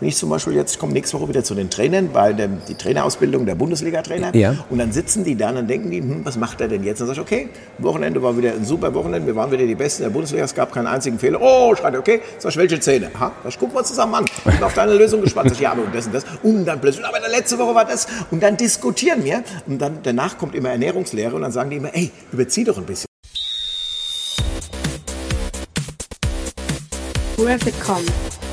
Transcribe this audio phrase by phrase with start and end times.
[0.00, 2.74] wenn ich zum Beispiel jetzt komme nächste Woche wieder zu den Trainern, weil der, die
[2.74, 4.34] Trainerausbildung der Bundesliga-Trainer.
[4.34, 4.56] Ja.
[4.70, 7.00] Und dann sitzen die da und dann denken die, hm, was macht er denn jetzt?
[7.00, 9.74] Und dann sag ich, okay, Wochenende war wieder ein super Wochenende, wir waren wieder die
[9.74, 11.40] Besten der Bundesliga, es gab keinen einzigen Fehler.
[11.40, 13.10] Oh, schreit er, okay, sag ich, welche Zähne?
[13.14, 14.24] Aha, das gucken wir uns zusammen an.
[14.26, 15.48] Ich bin auf deine Lösung gespannt.
[15.48, 16.24] Sag ich, ja, aber und das und das.
[16.42, 18.06] Und dann plötzlich, aber letzte Woche war das.
[18.30, 19.42] Und dann diskutieren wir.
[19.66, 22.84] Und dann danach kommt immer Ernährungslehre und dann sagen die immer, ey, überzieh doch ein
[22.84, 23.06] bisschen.
[27.38, 28.02] Rapid.com,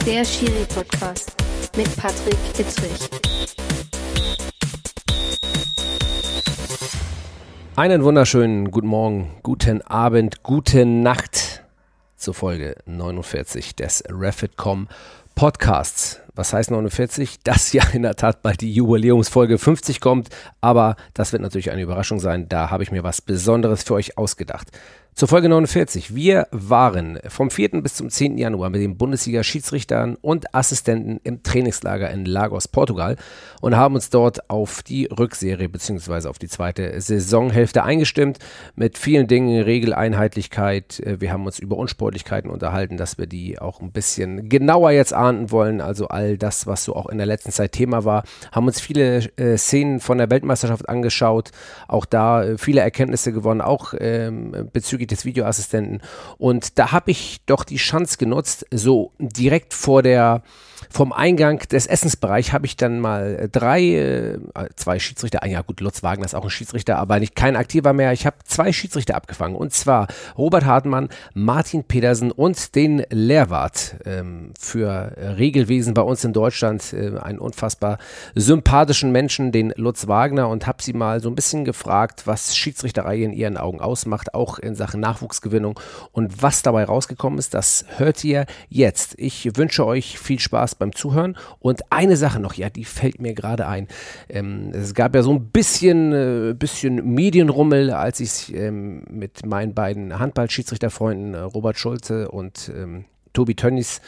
[0.06, 1.34] der Schiri-Podcast
[1.78, 3.10] mit Patrick Ittrich.
[7.78, 11.64] Einen wunderschönen guten Morgen, guten Abend, gute Nacht
[12.18, 14.90] zur Folge 49 des Refitcom
[15.36, 16.20] Podcasts.
[16.36, 17.40] Was heißt 49?
[17.44, 21.82] Das ja in der Tat bald die Jubiläumsfolge 50 kommt, aber das wird natürlich eine
[21.82, 22.50] Überraschung sein.
[22.50, 24.68] Da habe ich mir was Besonderes für euch ausgedacht.
[25.16, 26.16] Zur Folge 49.
[26.16, 27.84] Wir waren vom 4.
[27.84, 28.40] bis zum 10.
[28.40, 33.18] Januar mit den Bundesliga-Schiedsrichtern und Assistenten im Trainingslager in Lagos, Portugal
[33.62, 36.28] und haben uns dort auf die Rückserie bzw.
[36.28, 38.40] auf die zweite Saisonhälfte eingestimmt
[38.76, 41.00] mit vielen Dingen, Regeleinheitlichkeit.
[41.06, 45.52] Wir haben uns über Unsportlichkeiten unterhalten, dass wir die auch ein bisschen genauer jetzt ahnden
[45.52, 45.80] wollen.
[45.80, 48.24] Also all das, was so auch in der letzten Zeit Thema war.
[48.52, 51.52] Haben uns viele äh, Szenen von der Weltmeisterschaft angeschaut,
[51.88, 56.02] auch da äh, viele Erkenntnisse gewonnen, auch ähm, bezüglich des Videoassistenten.
[56.38, 60.44] Und da habe ich doch die Chance genutzt, so direkt vor der
[60.90, 64.40] vom Eingang des Essensbereichs habe ich dann mal drei, äh,
[64.76, 67.94] zwei Schiedsrichter, ah ja gut, Lutz Wagner ist auch ein Schiedsrichter, aber nicht kein aktiver
[67.94, 68.14] mehr.
[68.14, 74.54] Ich habe zwei Schiedsrichter abgefangen und zwar Robert Hartmann, Martin Pedersen und den Lehrwart ähm,
[74.60, 77.98] für Regelwesen bei uns in Deutschland, äh, einen unfassbar
[78.36, 83.24] sympathischen Menschen, den Lutz Wagner und habe sie mal so ein bisschen gefragt, was Schiedsrichterei
[83.24, 85.80] in ihren Augen ausmacht, auch in Sachen Nachwuchsgewinnung
[86.12, 89.16] und was dabei rausgekommen ist, das hört ihr jetzt.
[89.18, 91.38] Ich wünsche euch viel Spaß beim Zuhören.
[91.60, 93.88] Und eine Sache noch, ja, die fällt mir gerade ein.
[94.30, 99.74] Ähm, es gab ja so ein bisschen, äh, bisschen Medienrummel, als ich ähm, mit meinen
[99.74, 104.02] beiden Handballschiedsrichterfreunden äh, Robert Schulze und ähm, Tobi Tönnies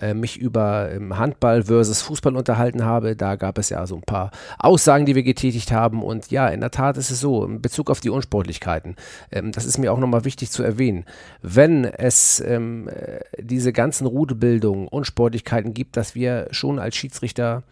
[0.00, 3.16] äh, mich über ähm, Handball versus Fußball unterhalten habe.
[3.16, 6.02] Da gab es ja so ein paar Aussagen, die wir getätigt haben.
[6.02, 8.96] Und ja, in der Tat ist es so, in Bezug auf die Unsportlichkeiten,
[9.30, 11.04] ähm, das ist mir auch nochmal wichtig zu erwähnen.
[11.42, 17.62] Wenn es ähm, äh, diese ganzen Rudelbildungen, Unsportlichkeiten gibt, dass wir schon als Schiedsrichter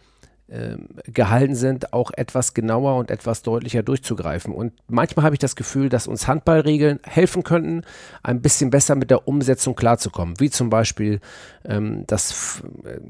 [1.05, 4.53] gehalten sind, auch etwas genauer und etwas deutlicher durchzugreifen.
[4.53, 7.81] Und manchmal habe ich das Gefühl, dass uns Handballregeln helfen könnten,
[8.21, 10.39] ein bisschen besser mit der Umsetzung klarzukommen.
[10.39, 11.19] Wie zum Beispiel,
[11.65, 12.61] ähm, dass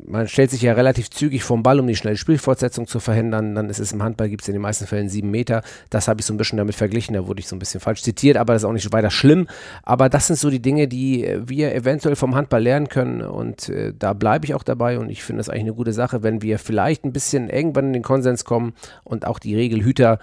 [0.06, 3.56] man stellt sich ja relativ zügig vom Ball, um die schnelle Spielfortsetzung zu verhindern.
[3.56, 5.64] Dann ist es im Handball, gibt es in den meisten Fällen sieben Meter.
[5.90, 8.04] Das habe ich so ein bisschen damit verglichen, da wurde ich so ein bisschen falsch
[8.04, 9.48] zitiert, aber das ist auch nicht weiter schlimm.
[9.84, 13.22] Aber das sind so die Dinge, die wir eventuell vom Handball lernen können.
[13.22, 16.24] Und äh, da bleibe ich auch dabei und ich finde es eigentlich eine gute Sache,
[16.24, 18.74] wenn wir vielleicht ein bisschen bisschen irgendwann in den Konsens kommen
[19.04, 20.20] und auch die Regelhüter,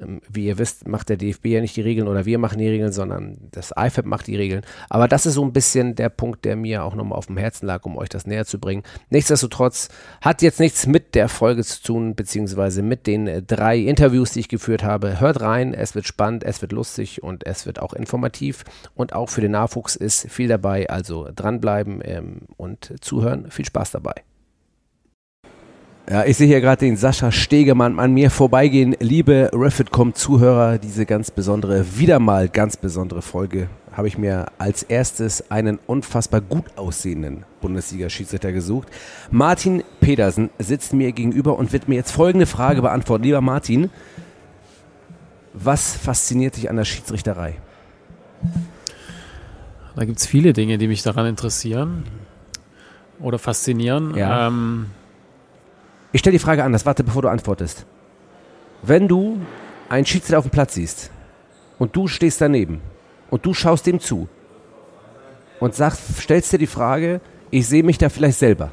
[0.00, 2.68] ähm, wie ihr wisst, macht der DFB ja nicht die Regeln oder wir machen die
[2.68, 4.62] Regeln, sondern das IFAB macht die Regeln.
[4.88, 7.66] Aber das ist so ein bisschen der Punkt, der mir auch nochmal auf dem Herzen
[7.66, 8.82] lag, um euch das näher zu bringen.
[9.10, 9.88] Nichtsdestotrotz
[10.20, 14.40] hat jetzt nichts mit der Folge zu tun, beziehungsweise mit den äh, drei Interviews, die
[14.40, 15.20] ich geführt habe.
[15.20, 18.64] Hört rein, es wird spannend, es wird lustig und es wird auch informativ.
[18.94, 20.88] Und auch für den Nachwuchs ist viel dabei.
[20.88, 23.50] Also dranbleiben ähm, und zuhören.
[23.50, 24.14] Viel Spaß dabei.
[26.08, 28.94] Ja, ich sehe hier gerade den Sascha Stegemann an mir vorbeigehen.
[29.00, 35.50] Liebe Refitcom-Zuhörer, diese ganz besondere, wieder mal ganz besondere Folge habe ich mir als erstes
[35.50, 38.88] einen unfassbar gut aussehenden Bundesliga-Schiedsrichter gesucht.
[39.30, 43.24] Martin Pedersen sitzt mir gegenüber und wird mir jetzt folgende Frage beantworten.
[43.24, 43.88] Lieber Martin,
[45.54, 47.54] was fasziniert dich an der Schiedsrichterei?
[49.96, 52.02] Da gibt es viele Dinge, die mich daran interessieren
[53.20, 54.16] oder faszinieren.
[54.16, 54.48] Ja.
[54.48, 54.86] Ähm,
[56.14, 57.86] ich stelle die Frage anders, warte, bevor du antwortest.
[58.82, 59.40] Wenn du
[59.88, 61.10] einen Schiedsrichter auf dem Platz siehst
[61.76, 62.80] und du stehst daneben
[63.30, 64.28] und du schaust dem zu
[65.58, 67.20] und sagst, stellst dir die Frage,
[67.50, 68.70] ich sehe mich da vielleicht selber.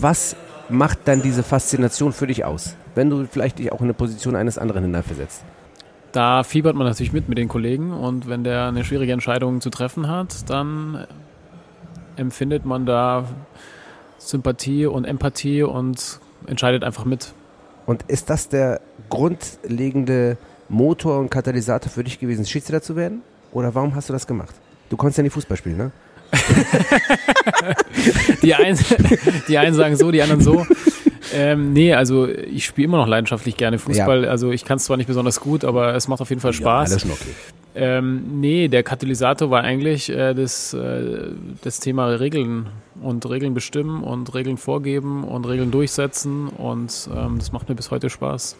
[0.00, 0.34] Was
[0.70, 4.34] macht dann diese Faszination für dich aus, wenn du vielleicht dich auch in eine Position
[4.34, 5.44] eines anderen hineinversetzt?
[6.12, 9.68] Da fiebert man natürlich mit mit den Kollegen und wenn der eine schwierige Entscheidung zu
[9.68, 11.06] treffen hat, dann
[12.16, 13.24] empfindet man da
[14.16, 17.32] Sympathie und Empathie und entscheidet einfach mit.
[17.86, 20.36] Und ist das der grundlegende
[20.68, 23.22] Motor und Katalysator für dich gewesen, Schiedsrichter zu werden?
[23.52, 24.54] Oder warum hast du das gemacht?
[24.90, 25.92] Du konntest ja nicht Fußball spielen, ne?
[28.42, 28.78] die, einen,
[29.48, 30.66] die einen sagen so, die anderen so.
[31.32, 34.24] Ähm, nee, also ich spiele immer noch leidenschaftlich gerne Fußball.
[34.24, 34.30] Ja.
[34.30, 36.88] Also ich kann es zwar nicht besonders gut, aber es macht auf jeden Fall Spaß.
[36.90, 37.30] Ja, alles schon okay.
[37.78, 41.28] Ähm, nee, der Katalysator war eigentlich äh, das, äh,
[41.62, 42.68] das Thema Regeln
[43.02, 47.90] und Regeln bestimmen und Regeln vorgeben und Regeln durchsetzen und ähm, das macht mir bis
[47.90, 48.56] heute Spaß.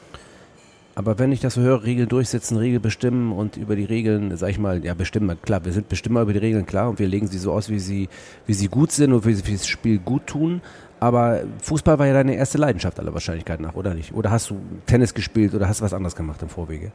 [0.97, 4.51] Aber wenn ich das so höre, Regeln durchsetzen, Regeln bestimmen und über die Regeln, sag
[4.51, 7.27] ich mal, ja, bestimmen, klar, wir sind Bestimmer über die Regeln, klar, und wir legen
[7.27, 8.11] sie so aus, wie sie,
[8.47, 10.61] wie sie gut sind und wie sie fürs Spiel gut tun.
[11.01, 14.13] Aber Fußball war ja deine erste Leidenschaft aller Wahrscheinlichkeit nach, oder nicht?
[14.13, 16.93] Oder hast du Tennis gespielt oder hast du was anderes gemacht im Vorwege?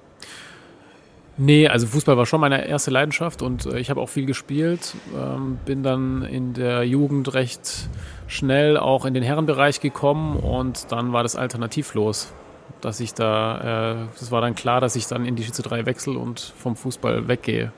[1.37, 4.95] Nee, also Fußball war schon meine erste Leidenschaft und äh, ich habe auch viel gespielt.
[5.15, 7.89] Ähm, bin dann in der Jugend recht
[8.27, 12.33] schnell auch in den Herrenbereich gekommen und dann war das alternativlos,
[12.81, 16.17] dass ich da, äh, das war dann klar, dass ich dann in die Schütze wechsle
[16.17, 17.71] und vom Fußball weggehe.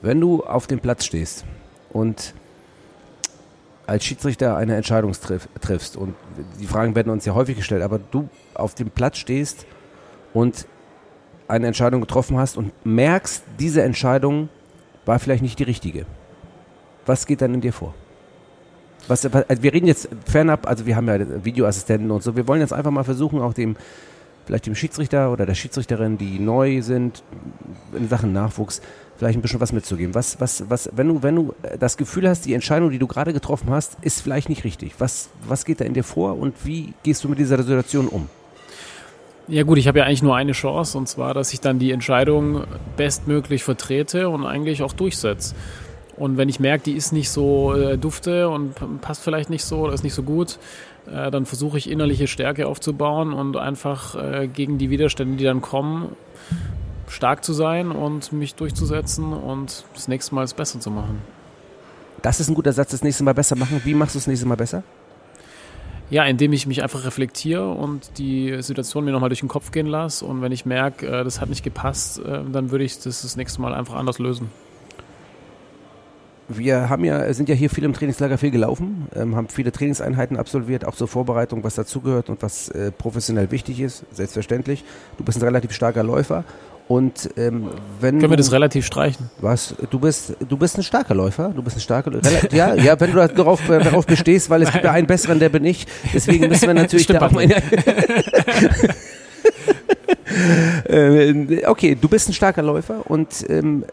[0.00, 1.44] Wenn du auf dem Platz stehst
[1.90, 2.34] und
[3.86, 6.14] als Schiedsrichter eine Entscheidung triff, triffst und
[6.60, 9.66] die Fragen werden uns ja häufig gestellt, aber du auf dem Platz stehst
[10.32, 10.66] und
[11.52, 14.48] eine Entscheidung getroffen hast und merkst, diese Entscheidung
[15.04, 16.06] war vielleicht nicht die richtige.
[17.04, 17.94] Was geht dann in dir vor?
[19.06, 22.60] Was, also wir reden jetzt fernab, also wir haben ja Videoassistenten und so, wir wollen
[22.60, 23.76] jetzt einfach mal versuchen, auch dem,
[24.46, 27.22] vielleicht dem Schiedsrichter oder der Schiedsrichterin, die neu sind,
[27.92, 28.80] in Sachen Nachwuchs,
[29.18, 30.14] vielleicht ein bisschen was mitzugeben.
[30.14, 33.34] Was, was, was, wenn du, wenn du das Gefühl hast, die Entscheidung, die du gerade
[33.34, 34.94] getroffen hast, ist vielleicht nicht richtig.
[34.98, 38.28] Was, was geht da in dir vor und wie gehst du mit dieser Situation um?
[39.52, 41.90] Ja gut, ich habe ja eigentlich nur eine Chance und zwar, dass ich dann die
[41.90, 42.64] Entscheidung
[42.96, 45.54] bestmöglich vertrete und eigentlich auch durchsetze.
[46.16, 48.72] Und wenn ich merke, die ist nicht so äh, dufte und
[49.02, 50.58] passt vielleicht nicht so oder ist nicht so gut,
[51.06, 55.60] äh, dann versuche ich innerliche Stärke aufzubauen und einfach äh, gegen die Widerstände, die dann
[55.60, 56.16] kommen,
[57.06, 61.18] stark zu sein und mich durchzusetzen und das nächste Mal es besser zu machen.
[62.22, 63.82] Das ist ein guter Satz, das nächste Mal besser machen.
[63.84, 64.82] Wie machst du das nächste Mal besser?
[66.12, 69.86] Ja, indem ich mich einfach reflektiere und die Situation mir nochmal durch den Kopf gehen
[69.86, 70.26] lasse.
[70.26, 73.34] Und wenn ich merke, äh, das hat nicht gepasst, äh, dann würde ich das das
[73.36, 74.50] nächste Mal einfach anders lösen.
[76.48, 80.36] Wir haben ja, sind ja hier viel im Trainingslager viel gelaufen, ähm, haben viele Trainingseinheiten
[80.36, 84.84] absolviert, auch zur Vorbereitung, was dazugehört und was äh, professionell wichtig ist, selbstverständlich.
[85.16, 86.44] Du bist ein relativ starker Läufer
[86.88, 87.68] und ähm,
[88.00, 89.30] wenn Können wir das relativ streichen?
[89.40, 89.74] Was?
[89.90, 91.50] Du bist, du bist ein starker Läufer.
[91.54, 92.10] Du bist ein starker
[92.52, 95.64] Ja, ja, wenn du darauf, darauf bestehst, weil es gibt ja einen besseren, der bin
[95.64, 95.86] ich.
[96.12, 97.44] Deswegen müssen wir natürlich da auch mal.
[100.88, 103.84] äh, okay, du bist ein starker Läufer und ähm,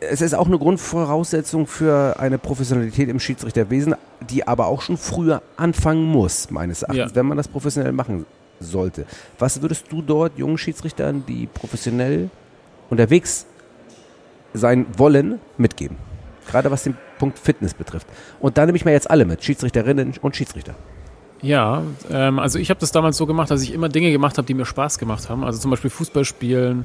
[0.00, 3.94] es ist auch eine Grundvoraussetzung für eine Professionalität im Schiedsrichterwesen,
[4.30, 7.16] die aber auch schon früher anfangen muss, meines Erachtens, ja.
[7.16, 8.24] wenn man das professionell machen
[8.60, 9.06] sollte.
[9.38, 12.30] Was würdest du dort jungen Schiedsrichtern, die professionell
[12.88, 13.46] unterwegs
[14.54, 15.96] sein wollen, mitgeben?
[16.46, 18.06] Gerade was den Punkt Fitness betrifft.
[18.40, 20.74] Und da nehme ich mir jetzt alle mit, Schiedsrichterinnen und Schiedsrichter.
[21.42, 24.46] Ja, ähm, also ich habe das damals so gemacht, dass ich immer Dinge gemacht habe,
[24.46, 25.44] die mir Spaß gemacht haben.
[25.44, 26.84] Also zum Beispiel Fußball spielen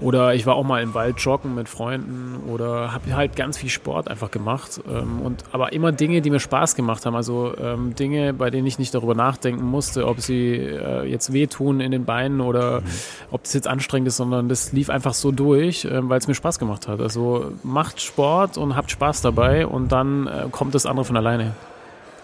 [0.00, 3.68] oder ich war auch mal im Wald joggen mit Freunden oder habe halt ganz viel
[3.68, 4.80] Sport einfach gemacht.
[4.88, 7.14] Ähm, und aber immer Dinge, die mir Spaß gemacht haben.
[7.14, 11.80] Also ähm, Dinge, bei denen ich nicht darüber nachdenken musste, ob sie äh, jetzt wehtun
[11.80, 12.86] in den Beinen oder mhm.
[13.30, 16.34] ob das jetzt anstrengend ist, sondern das lief einfach so durch, äh, weil es mir
[16.34, 17.00] Spaß gemacht hat.
[17.00, 21.54] Also macht Sport und habt Spaß dabei und dann äh, kommt das andere von alleine.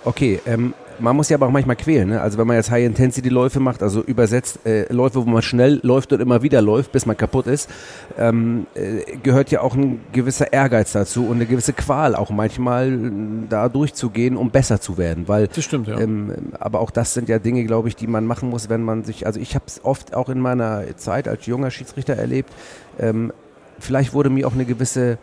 [0.05, 2.11] Okay, ähm, man muss ja aber auch manchmal quälen.
[2.11, 2.21] Ne?
[2.21, 6.21] Also wenn man jetzt High-Intensity-Läufe macht, also übersetzt äh, Läufe, wo man schnell läuft und
[6.21, 7.71] immer wieder läuft, bis man kaputt ist,
[8.19, 12.93] ähm, äh, gehört ja auch ein gewisser Ehrgeiz dazu und eine gewisse Qual auch manchmal
[12.93, 13.11] äh,
[13.49, 15.29] da durchzugehen, um besser zu werden.
[15.29, 15.99] Weil, das stimmt, ja.
[15.99, 19.05] Ähm, aber auch das sind ja Dinge, glaube ich, die man machen muss, wenn man
[19.05, 22.53] sich, also ich habe es oft auch in meiner Zeit als junger Schiedsrichter erlebt,
[22.99, 23.33] ähm,
[23.79, 25.19] vielleicht wurde mir auch eine gewisse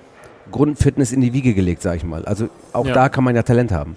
[0.51, 2.25] Grundfitness in die Wiege gelegt, sage ich mal.
[2.25, 2.93] Also auch ja.
[2.93, 3.95] da kann man ja Talent haben.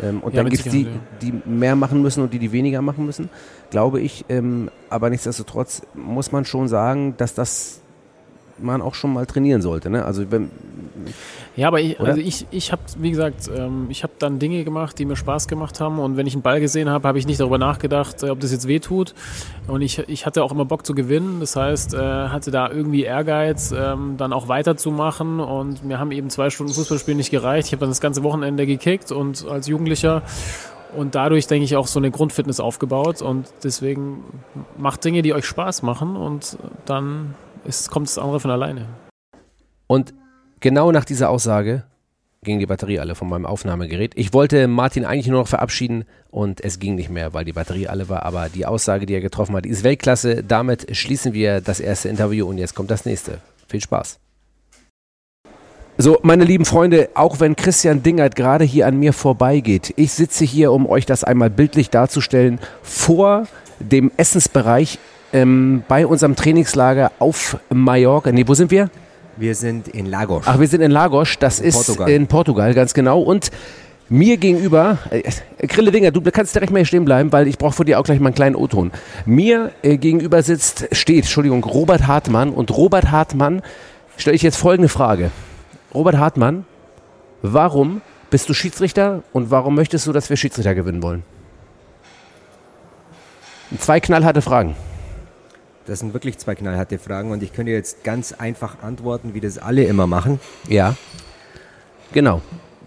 [0.00, 0.86] Ähm, und ja, dann gibt es die,
[1.22, 3.28] die mehr machen müssen und die, die weniger machen müssen,
[3.70, 4.24] glaube ich.
[4.28, 7.80] Ähm, aber nichtsdestotrotz muss man schon sagen, dass das
[8.60, 9.90] man auch schon mal trainieren sollte.
[9.90, 10.04] Ne?
[10.04, 10.50] Also wenn,
[11.56, 14.98] ja, aber ich, also ich, ich habe, wie gesagt, ähm, ich habe dann Dinge gemacht,
[14.98, 15.98] die mir Spaß gemacht haben.
[15.98, 18.52] Und wenn ich einen Ball gesehen habe, habe ich nicht darüber nachgedacht, äh, ob das
[18.52, 19.14] jetzt weh tut.
[19.66, 21.40] Und ich, ich hatte auch immer Bock zu gewinnen.
[21.40, 25.40] Das heißt, äh, hatte da irgendwie Ehrgeiz, ähm, dann auch weiterzumachen.
[25.40, 27.66] Und mir haben eben zwei Stunden Fußballspielen nicht gereicht.
[27.66, 30.22] Ich habe dann das ganze Wochenende gekickt und als Jugendlicher
[30.96, 33.20] und dadurch, denke ich, auch so eine Grundfitness aufgebaut.
[33.20, 34.22] Und deswegen
[34.76, 37.34] macht Dinge, die euch Spaß machen und dann
[37.64, 38.86] ist, kommt das andere von alleine.
[39.86, 40.14] Und
[40.60, 41.84] genau nach dieser Aussage
[42.42, 44.12] ging die Batterie alle von meinem Aufnahmegerät.
[44.14, 47.88] Ich wollte Martin eigentlich nur noch verabschieden und es ging nicht mehr, weil die Batterie
[47.88, 48.24] alle war.
[48.24, 50.44] Aber die Aussage, die er getroffen hat, ist Weltklasse.
[50.44, 53.38] Damit schließen wir das erste Interview und jetzt kommt das nächste.
[53.66, 54.18] Viel Spaß.
[56.00, 60.44] So, meine lieben Freunde, auch wenn Christian Dingert gerade hier an mir vorbeigeht, ich sitze
[60.44, 63.48] hier, um euch das einmal bildlich darzustellen, vor
[63.80, 65.00] dem Essensbereich
[65.32, 68.32] ähm, bei unserem Trainingslager auf Mallorca.
[68.32, 68.90] Nee, wo sind wir?
[69.36, 70.44] Wir sind in Lagos.
[70.46, 72.10] Ach, wir sind in Lagos, das In ist Portugal.
[72.10, 73.20] in Portugal, ganz genau.
[73.20, 73.50] Und
[74.08, 75.22] mir gegenüber, äh,
[75.66, 78.04] Grille Dinger, du kannst direkt mal hier stehen bleiben, weil ich brauche von dir auch
[78.04, 78.90] gleich mal einen kleinen O-Ton.
[79.26, 82.50] Mir äh, gegenüber sitzt, steht, Entschuldigung, Robert Hartmann.
[82.50, 83.62] Und Robert Hartmann
[84.16, 85.30] stelle ich jetzt folgende Frage.
[85.94, 86.64] Robert Hartmann,
[87.42, 91.22] warum bist du Schiedsrichter und warum möchtest du, dass wir Schiedsrichter gewinnen wollen?
[93.78, 94.74] Zwei knallharte Fragen.
[95.88, 99.56] Das sind wirklich zwei knallharte Fragen und ich könnte jetzt ganz einfach antworten, wie das
[99.56, 100.38] alle immer machen.
[100.68, 100.94] Ja.
[102.12, 102.42] Genau.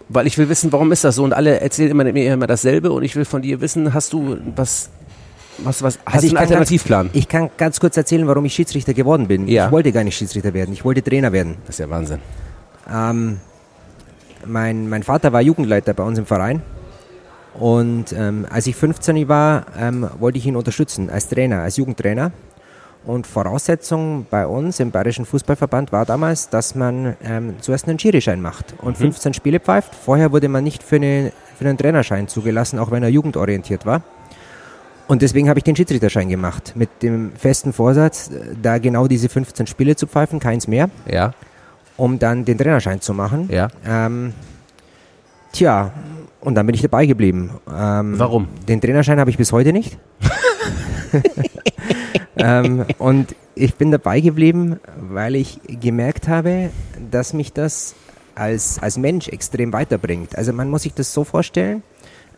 [0.08, 1.24] Weil ich will wissen, warum ist das so?
[1.24, 4.38] Und alle erzählen immer, mir immer dasselbe und ich will von dir wissen, hast du
[4.56, 4.90] was,
[5.58, 7.06] was, was, hast Also ich du einen kann Alternativplan?
[7.08, 9.48] Ganz, ich kann ganz kurz erzählen, warum ich Schiedsrichter geworden bin.
[9.48, 9.66] Ja.
[9.66, 11.58] Ich wollte gar nicht Schiedsrichter werden, ich wollte Trainer werden.
[11.66, 12.20] das ist ja Wahnsinn.
[12.88, 13.40] Ähm,
[14.46, 16.62] mein, mein Vater war Jugendleiter bei uns im Verein.
[17.56, 22.32] Und ähm, als ich 15 war, ähm, wollte ich ihn unterstützen als Trainer, als Jugendtrainer.
[23.04, 28.42] Und Voraussetzung bei uns im Bayerischen Fußballverband war damals, dass man ähm, zuerst einen Schirischein
[28.42, 29.96] macht und 15 Spiele pfeift.
[29.96, 34.04] Vorher wurde man nicht für, eine, für einen Trainerschein zugelassen, auch wenn er jugendorientiert war.
[35.08, 39.30] Und deswegen habe ich den Schiedsrichterschein gemacht, mit dem festen Vorsatz, äh, da genau diese
[39.30, 41.34] 15 Spiele zu pfeifen, keins mehr Ja,
[41.98, 43.50] um dann den Trainerschein zu machen.
[43.52, 43.68] ja.
[43.86, 44.34] Ähm,
[45.52, 45.92] tja,
[46.40, 47.50] und dann bin ich dabei geblieben.
[47.68, 48.48] Ähm, Warum?
[48.68, 49.98] Den Trainerschein habe ich bis heute nicht.
[52.44, 56.70] ähm, und ich bin dabei geblieben, weil ich gemerkt habe,
[57.12, 57.96] dass mich das
[58.36, 60.38] als, als Mensch extrem weiterbringt.
[60.38, 61.84] Also man muss sich das so vorstellen.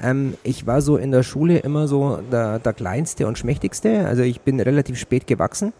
[0.01, 4.05] Ähm, ich war so in der Schule immer so der, der Kleinste und Schmächtigste.
[4.07, 5.73] Also ich bin relativ spät gewachsen.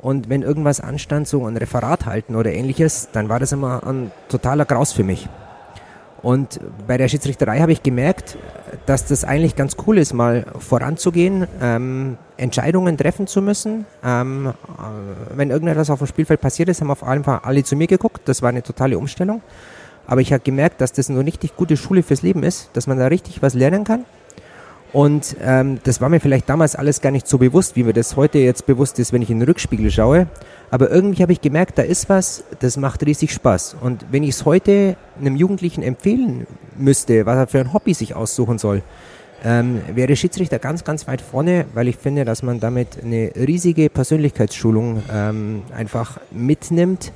[0.00, 4.10] Und wenn irgendwas anstand, so ein Referat halten oder ähnliches, dann war das immer ein
[4.28, 5.28] totaler Graus für mich.
[6.22, 8.36] Und bei der Schiedsrichterei habe ich gemerkt,
[8.86, 13.86] dass das eigentlich ganz cool ist, mal voranzugehen, ähm, Entscheidungen treffen zu müssen.
[14.04, 17.76] Ähm, äh, wenn irgendetwas auf dem Spielfeld passiert ist, haben auf jeden Fall alle zu
[17.76, 18.22] mir geguckt.
[18.26, 19.40] Das war eine totale Umstellung.
[20.06, 22.98] Aber ich habe gemerkt, dass das eine richtig gute Schule fürs Leben ist, dass man
[22.98, 24.04] da richtig was lernen kann.
[24.92, 28.14] Und ähm, das war mir vielleicht damals alles gar nicht so bewusst, wie mir das
[28.16, 30.26] heute jetzt bewusst ist, wenn ich in den Rückspiegel schaue.
[30.70, 33.76] Aber irgendwie habe ich gemerkt, da ist was, das macht riesig Spaß.
[33.80, 36.46] Und wenn ich es heute einem Jugendlichen empfehlen
[36.76, 38.82] müsste, was er für ein Hobby sich aussuchen soll,
[39.44, 43.90] ähm, wäre Schiedsrichter ganz, ganz weit vorne, weil ich finde, dass man damit eine riesige
[43.90, 47.12] Persönlichkeitsschulung ähm, einfach mitnimmt,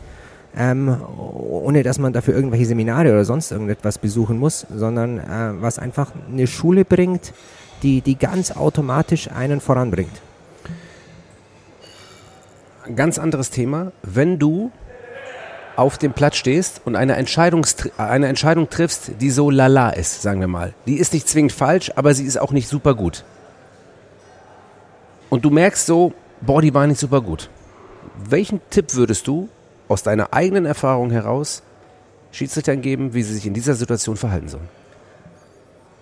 [0.56, 5.78] ähm, ohne dass man dafür irgendwelche Seminare oder sonst irgendetwas besuchen muss, sondern äh, was
[5.78, 7.33] einfach eine Schule bringt,
[7.83, 10.23] die, die ganz automatisch einen voranbringt.
[12.95, 13.92] Ganz anderes Thema.
[14.02, 14.71] Wenn du
[15.76, 20.40] auf dem Platz stehst und eine, Entscheidungstr- eine Entscheidung triffst, die so lala ist, sagen
[20.40, 20.73] wir mal.
[20.87, 23.25] Die ist nicht zwingend falsch, aber sie ist auch nicht super gut.
[25.28, 27.50] Und du merkst so, boah, die war nicht super gut.
[28.18, 29.49] Welchen Tipp würdest du
[29.88, 31.62] aus deiner eigenen Erfahrung heraus
[32.33, 34.68] Schiedsrichtern geben, wie sie sich in dieser Situation verhalten sollen?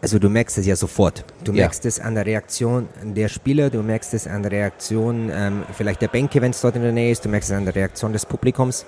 [0.02, 1.24] Also du merkst es ja sofort.
[1.44, 1.62] Du Ja.
[1.62, 6.02] merkst es an der Reaktion der Spieler, du merkst es an der Reaktion ähm, vielleicht
[6.02, 8.12] der Bänke, wenn es dort in der Nähe ist, du merkst es an der Reaktion
[8.12, 8.84] des Publikums,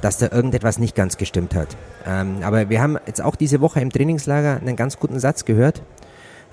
[0.00, 1.76] dass da irgendetwas nicht ganz gestimmt hat.
[2.06, 5.82] Ähm, aber wir haben jetzt auch diese Woche im Trainingslager einen ganz guten Satz gehört,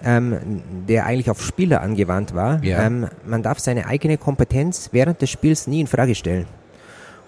[0.04, 2.63] ähm, der eigentlich auf Spieler angewandt war.
[2.63, 2.84] Ja.
[2.84, 6.46] Ähm, man darf seine eigene Kompetenz während des Spiels nie in Frage stellen.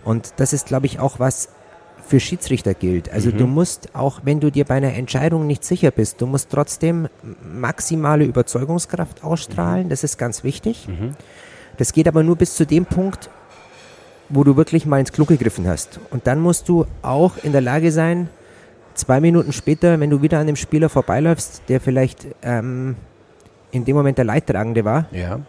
[0.04, 1.50] Und das ist, glaube ich, auch was
[2.06, 3.12] für Schiedsrichter gilt.
[3.12, 6.50] Also du musst, auch wenn du dir bei einer Entscheidung nicht sicher bist, du musst
[6.50, 7.08] trotzdem
[7.44, 9.90] maximale Überzeugungskraft ausstrahlen.
[9.90, 10.88] Das ist ganz wichtig.
[11.78, 13.30] Das geht aber nur bis zu dem Punkt,
[14.30, 16.00] wo du wirklich mal ins Klo gegriffen hast.
[16.12, 18.30] Und dann musst du auch in der Lage sein,
[18.94, 22.96] zwei Minuten später, wenn du wieder an dem Spieler vorbeiläufst, der vielleicht ähm,
[23.72, 25.40] in dem Moment der Leidtragende war, Ja.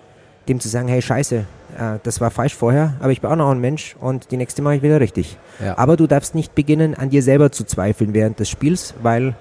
[0.49, 1.37] dem zu sagen, hey Scheiße,
[1.79, 4.63] äh, das war falsch vorher, aber ich bin auch noch ein Mensch und die nächste
[4.63, 5.37] mache ich wieder richtig.
[5.65, 5.77] Ja.
[5.79, 9.35] Aber du darfst nicht beginnen, an dir selber zu zweifeln während des Spiels, weil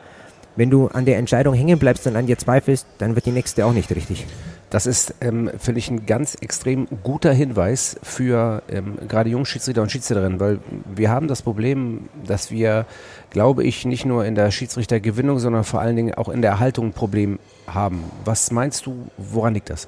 [0.55, 3.65] wenn du an der Entscheidung hängen bleibst und an dir zweifelst, dann wird die nächste
[3.65, 4.25] auch nicht richtig.
[4.69, 9.91] Das ist, ähm, finde ich, ein ganz extrem guter Hinweis für ähm, gerade Jungschiedsrichter und
[9.91, 12.85] Schiedsrichterinnen, weil wir haben das Problem, dass wir,
[13.31, 16.87] glaube ich, nicht nur in der Schiedsrichtergewinnung, sondern vor allen Dingen auch in der Erhaltung
[16.87, 18.03] ein Problem haben.
[18.25, 19.87] Was meinst du, woran liegt das?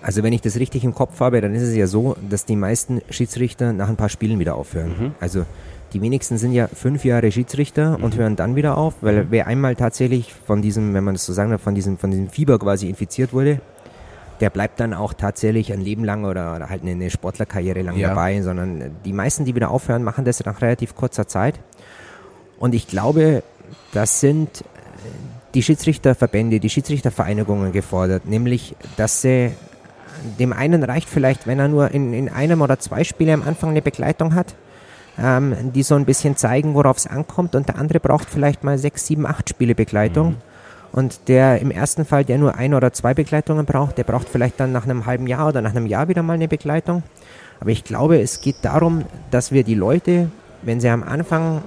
[0.00, 2.54] Also wenn ich das richtig im Kopf habe, dann ist es ja so, dass die
[2.54, 5.14] meisten Schiedsrichter nach ein paar Spielen wieder aufhören.
[5.18, 5.44] Also
[5.92, 9.74] die wenigsten sind ja fünf Jahre Schiedsrichter und hören dann wieder auf, weil wer einmal
[9.74, 12.88] tatsächlich von diesem, wenn man das so sagen darf, von diesem, von diesem Fieber quasi
[12.88, 13.60] infiziert wurde,
[14.40, 18.10] der bleibt dann auch tatsächlich ein Leben lang oder, oder halt eine, Sportlerkarriere lang Ja.
[18.10, 21.58] dabei, sondern die meisten, die wieder aufhören, machen das nach relativ kurzer Zeit.
[22.58, 23.42] Und ich glaube,
[23.92, 24.64] das sind äh,
[25.54, 29.52] die Schiedsrichterverbände, die Schiedsrichtervereinigungen gefordert, nämlich, dass sie
[30.38, 33.70] dem einen reicht vielleicht, wenn er nur in, in einem oder zwei Spiele am Anfang
[33.70, 34.54] eine Begleitung hat,
[35.20, 38.78] ähm, die so ein bisschen zeigen, worauf es ankommt, und der andere braucht vielleicht mal
[38.78, 40.30] sechs, sieben, acht Spiele Begleitung.
[40.30, 40.36] Mhm.
[40.90, 44.58] Und der im ersten Fall, der nur ein oder zwei Begleitungen braucht, der braucht vielleicht
[44.58, 47.02] dann nach einem halben Jahr oder nach einem Jahr wieder mal eine Begleitung.
[47.60, 50.30] Aber ich glaube, es geht darum, dass wir die Leute,
[50.62, 51.62] wenn sie am Anfang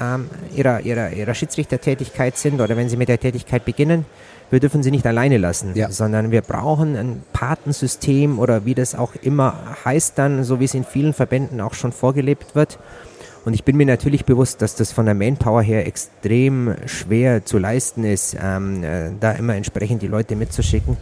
[0.00, 4.06] ähm, ihrer, ihrer, ihrer Schiedsrichtertätigkeit sind oder wenn sie mit der Tätigkeit beginnen,
[4.50, 5.90] wir dürfen sie nicht alleine lassen, ja.
[5.90, 10.74] sondern wir brauchen ein Patensystem oder wie das auch immer heißt dann, so wie es
[10.74, 12.78] in vielen Verbänden auch schon vorgelebt wird.
[13.44, 17.58] Und ich bin mir natürlich bewusst, dass das von der Manpower her extrem schwer zu
[17.58, 20.96] leisten ist, ähm, äh, da immer entsprechend die Leute mitzuschicken.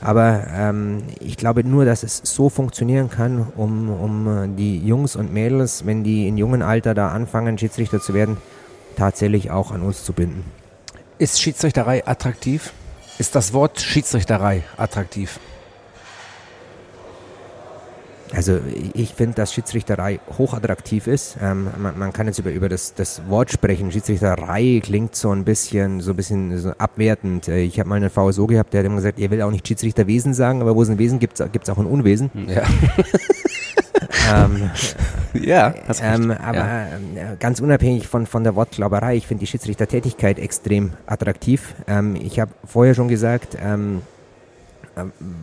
[0.00, 5.32] Aber ähm, ich glaube nur, dass es so funktionieren kann, um, um die Jungs und
[5.32, 8.36] Mädels, wenn die in jungen Alter da anfangen, Schiedsrichter zu werden,
[8.96, 10.44] tatsächlich auch an uns zu binden.
[11.18, 12.72] Ist Schiedsrichterei attraktiv?
[13.22, 15.38] Ist das Wort Schiedsrichterei attraktiv?
[18.34, 18.60] Also
[18.94, 21.36] ich finde, dass Schiedsrichterei hochattraktiv ist.
[21.40, 23.92] Ähm, man, man, kann jetzt über, über das, das Wort sprechen.
[23.92, 27.48] Schiedsrichterei klingt so ein bisschen so ein bisschen so abwertend.
[27.48, 29.66] Äh, ich habe mal einen VSO gehabt, der hat immer gesagt, er will auch nicht
[29.66, 32.30] Schiedsrichterwesen sagen, aber wo es ein Wesen gibt, gibt es auch ein Unwesen.
[32.48, 32.62] Ja.
[34.34, 34.70] ähm,
[35.34, 36.86] ja, ähm, aber ja.
[36.86, 41.74] Äh, ganz unabhängig von, von der Wortglauberei, ich finde die Schiedsrichtertätigkeit extrem attraktiv.
[41.86, 44.02] Ähm, ich habe vorher schon gesagt, ähm,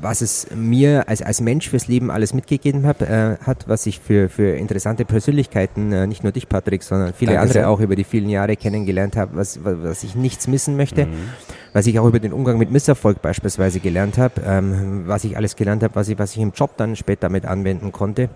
[0.02, 4.00] was es mir als, als Mensch fürs Leben alles mitgegeben hab, äh, hat, was ich
[4.00, 7.70] für, für interessante Persönlichkeiten, äh, nicht nur dich, Patrick, sondern viele Danke andere sehr.
[7.70, 11.30] auch über die vielen Jahre kennengelernt habe, was, was ich nichts missen möchte, mhm.
[11.74, 15.56] was ich auch über den Umgang mit Misserfolg beispielsweise gelernt habe, ähm, was ich alles
[15.56, 18.30] gelernt habe, was ich, was ich im Job dann später mit anwenden konnte.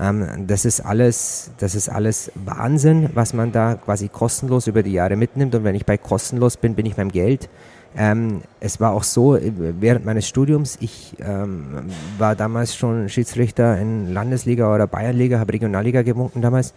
[0.00, 4.92] Ähm, das ist alles, das ist alles Wahnsinn, was man da quasi kostenlos über die
[4.92, 5.54] Jahre mitnimmt.
[5.54, 7.48] Und wenn ich bei kostenlos bin, bin ich beim Geld
[7.96, 14.12] ähm, es war auch so, während meines Studiums, ich ähm, war damals schon Schiedsrichter in
[14.12, 16.72] Landesliga oder Bayernliga, habe Regionalliga gewunken damals.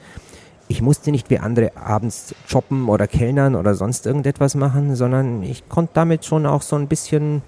[0.68, 5.68] Ich musste nicht wie andere abends shoppen oder kellnern oder sonst irgendetwas machen, sondern ich
[5.70, 7.44] konnte damit schon auch so ein bisschen,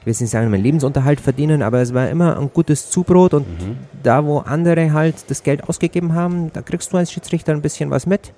[0.00, 3.46] ich will nicht sagen, meinen Lebensunterhalt verdienen, aber es war immer ein gutes Zubrot und
[3.48, 3.76] mhm.
[4.02, 7.90] da, wo andere halt das Geld ausgegeben haben, da kriegst du als Schiedsrichter ein bisschen
[7.90, 8.32] was mit.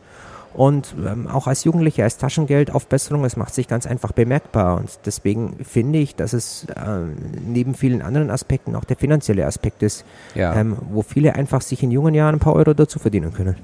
[0.55, 4.77] Und ähm, auch als Jugendlicher, als Taschengeldaufbesserung, es macht sich ganz einfach bemerkbar.
[4.77, 6.75] Und deswegen finde ich, dass es äh,
[7.47, 10.55] neben vielen anderen Aspekten auch der finanzielle Aspekt ist, ja.
[10.55, 13.57] ähm, wo viele einfach sich in jungen Jahren ein paar Euro dazu verdienen können.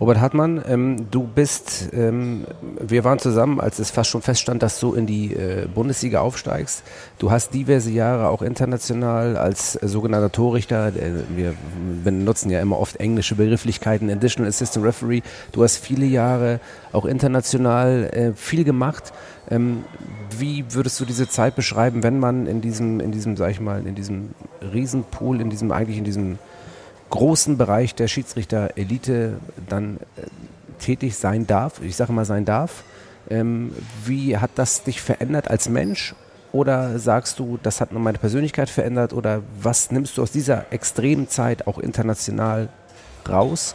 [0.00, 2.44] Robert Hartmann, ähm, du bist, ähm,
[2.80, 6.82] wir waren zusammen, als es fast schon feststand, dass du in die äh, Bundesliga aufsteigst.
[7.18, 11.54] Du hast diverse Jahre auch international als äh, sogenannter Torrichter, äh, wir
[12.02, 15.22] benutzen ja immer oft englische Begrifflichkeiten, Additional Assistant Referee.
[15.52, 16.58] Du hast viele Jahre
[16.92, 19.12] auch international äh, viel gemacht.
[19.50, 19.84] Ähm,
[20.36, 23.86] wie würdest du diese Zeit beschreiben, wenn man in diesem, in diesem, sag ich mal,
[23.86, 24.30] in diesem
[24.72, 26.38] Riesenpool, in diesem, eigentlich in diesem
[27.12, 29.34] großen Bereich der Schiedsrichter-Elite
[29.68, 30.22] dann äh,
[30.80, 32.82] tätig sein darf, ich sage mal sein darf.
[33.30, 33.72] Ähm,
[34.04, 36.14] wie hat das dich verändert als Mensch?
[36.50, 39.12] Oder sagst du, das hat nur meine Persönlichkeit verändert?
[39.12, 42.68] Oder was nimmst du aus dieser extremen Zeit auch international
[43.28, 43.74] raus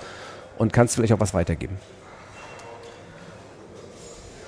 [0.58, 1.78] und kannst vielleicht auch was weitergeben?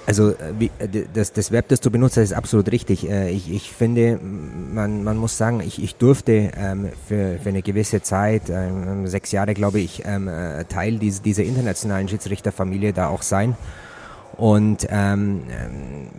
[0.09, 3.07] Also äh, äh, das, das Verb, das du benutzt hast, ist absolut richtig.
[3.07, 7.61] Äh, ich, ich finde, man, man muss sagen, ich, ich durfte ähm, für, für eine
[7.61, 10.27] gewisse Zeit, ähm, sechs Jahre glaube ich, ähm,
[10.67, 13.55] Teil dieser, dieser internationalen Schiedsrichterfamilie da auch sein.
[14.35, 15.41] Und ähm,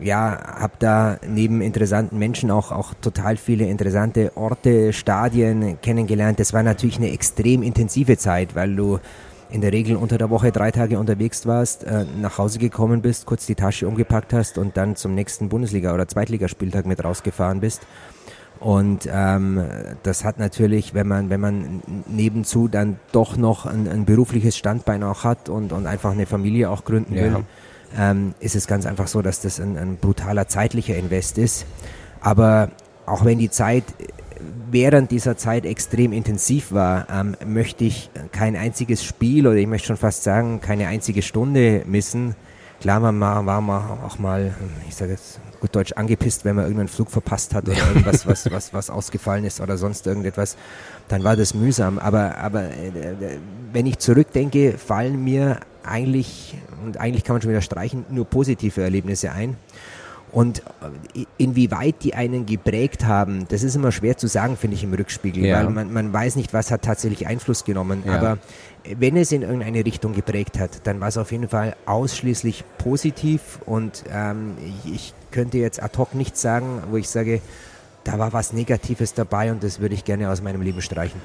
[0.01, 6.39] ja, habe da neben interessanten Menschen auch, auch total viele interessante Orte, Stadien kennengelernt.
[6.39, 9.01] Das war natürlich eine extrem intensive Zeit, weil du
[9.53, 13.27] in der Regel unter der Woche drei Tage unterwegs warst, äh, nach Hause gekommen bist,
[13.27, 17.87] kurz die Tasche umgepackt hast und dann zum nächsten Bundesliga- oder Zweitligaspieltag mit rausgefahren bist.
[18.61, 19.65] Und ähm,
[20.03, 25.03] das hat natürlich, wenn man, wenn man nebenzu dann doch noch ein, ein berufliches Standbein
[25.03, 27.39] auch hat und, und einfach eine Familie auch gründen will,
[27.97, 28.11] ja.
[28.11, 31.65] ähm, ist es ganz einfach so, dass das ein, ein brutaler zeitlicher Invest ist.
[32.21, 32.71] Aber
[33.07, 33.85] auch wenn die Zeit
[34.71, 39.89] während dieser Zeit extrem intensiv war, ähm, möchte ich kein einziges Spiel oder ich möchte
[39.89, 42.35] schon fast sagen, keine einzige Stunde missen.
[42.81, 44.55] Klar, man war, man auch mal,
[44.89, 48.51] ich sage jetzt gut Deutsch, angepisst, wenn man irgendeinen Flug verpasst hat oder irgendwas, was,
[48.51, 50.57] was, was ausgefallen ist oder sonst irgendetwas,
[51.09, 51.99] dann war das mühsam.
[51.99, 53.39] Aber, aber äh,
[53.73, 58.83] wenn ich zurückdenke, fallen mir eigentlich, und eigentlich kann man schon wieder streichen, nur positive
[58.83, 59.57] Erlebnisse ein.
[60.33, 60.61] Und
[61.15, 64.95] äh, inwieweit die einen geprägt haben, das ist immer schwer zu sagen, finde ich im
[64.95, 65.59] Rückspiegel, Ja.
[65.59, 68.05] weil man, man weiß nicht, was hat tatsächlich Einfluss genommen.
[68.07, 68.17] Ja.
[68.17, 68.39] Aber
[68.99, 73.59] wenn es in irgendeine Richtung geprägt hat, dann war es auf jeden Fall ausschließlich positiv
[73.67, 77.41] und ähm, ich, ich könnte jetzt ad hoc nichts sagen, wo ich sage,
[78.05, 81.21] da war was Negatives dabei und das würde ich gerne aus meinem Leben streichen.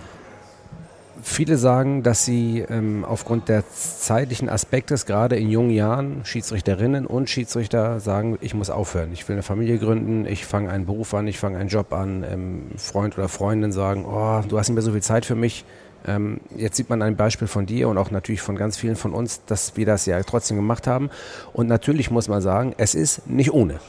[1.28, 7.32] Viele sagen, dass sie ähm, aufgrund der zeitlichen Aspektes, gerade in jungen Jahren, Schiedsrichterinnen und
[7.32, 9.12] Schiedsrichter sagen, ich muss aufhören.
[9.12, 12.24] Ich will eine Familie gründen, ich fange einen Beruf an, ich fange einen Job an.
[12.24, 15.66] Ähm, Freund oder Freundin sagen, oh, du hast nicht mehr so viel Zeit für mich.
[16.06, 19.12] Ähm, jetzt sieht man ein Beispiel von dir und auch natürlich von ganz vielen von
[19.12, 21.10] uns, dass wir das ja trotzdem gemacht haben.
[21.54, 23.80] Und natürlich muss man sagen, es ist nicht ohne.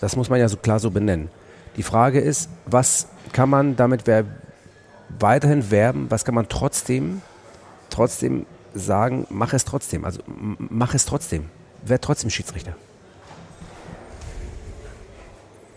[0.00, 1.28] Das muss man ja so klar so benennen.
[1.76, 4.24] Die Frage ist, was kann man damit wer
[5.18, 7.22] weiterhin werben, was kann man trotzdem,
[7.90, 11.46] trotzdem sagen, mach es trotzdem, also mach es trotzdem,
[11.84, 12.74] werd trotzdem Schiedsrichter.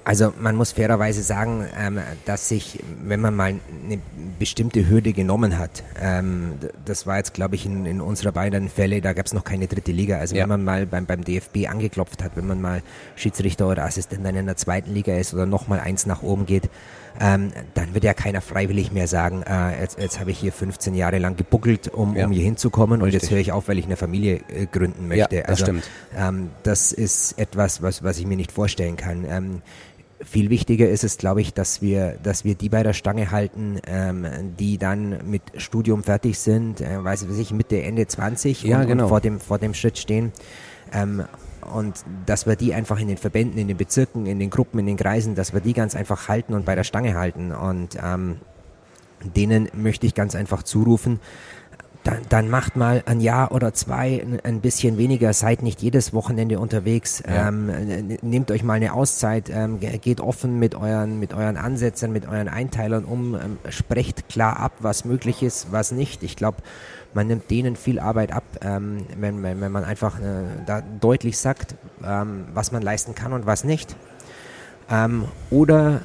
[0.04, 3.54] Also man muss fairerweise sagen, ähm, dass sich, wenn man mal
[3.86, 4.00] eine
[4.40, 6.54] bestimmte Hürde genommen hat, ähm,
[6.86, 9.68] das war jetzt glaube ich in, in unserer beiden Fälle, da gab es noch keine
[9.68, 10.18] dritte Liga.
[10.18, 10.42] Also Ja.
[10.44, 12.82] wenn man mal beim, beim DFB angeklopft hat, wenn man mal
[13.16, 16.48] Schiedsrichter oder Assistent dann in der zweiten Liga ist oder noch mal eins nach oben
[16.48, 16.72] geht,
[17.20, 20.94] ähm, dann wird ja keiner freiwillig mehr sagen, äh, jetzt, jetzt habe ich hier 15
[20.96, 22.26] Jahre lang gebuckelt, um, Ja.
[22.26, 23.24] um hier hinzukommen und Richtig.
[23.24, 25.36] jetzt höre ich auf, weil ich eine Familie äh, gründen möchte.
[25.36, 25.90] Ja, das also, stimmt.
[26.18, 29.26] Ähm, das ist etwas, was, was ich mir nicht vorstellen kann.
[29.28, 29.62] Ähm,
[30.24, 33.80] viel wichtiger ist es, glaube ich, dass wir, dass wir die bei der Stange halten,
[33.88, 34.26] ähm,
[34.60, 39.04] die dann mit Studium fertig sind, äh, weiß ich, Mitte, Ende 20 Ja, und, genau.
[39.04, 40.32] und vor dem, vor dem Schritt stehen.
[40.94, 41.24] Ähm,
[41.74, 44.86] und dass wir die einfach in den Verbänden, in den Bezirken, in den Gruppen, in
[44.86, 47.52] den Kreisen, dass wir die ganz einfach halten und bei der Stange halten.
[47.52, 48.38] Und ähm,
[49.36, 51.20] denen möchte ich ganz einfach zurufen,
[52.04, 56.60] dann, dann macht mal ein Jahr oder zwei ein- bisschen weniger, seid nicht jedes Wochenende
[56.60, 57.50] unterwegs, Ja.
[57.50, 57.70] ähm,
[58.24, 62.28] nehmt euch mal eine Auszeit, ähm, ge- geht offen mit euren, mit euren Ansätzen, mit
[62.28, 66.24] euren Einteilern um, ähm, sprecht klar ab, was möglich ist, was nicht.
[66.24, 66.58] Ich glaube,
[67.14, 71.38] man nimmt denen viel Arbeit ab, ähm, wenn, wenn, wenn man einfach äh, da deutlich
[71.38, 73.96] sagt, ähm, was man leisten kann und was nicht.
[74.90, 76.02] Ähm, oder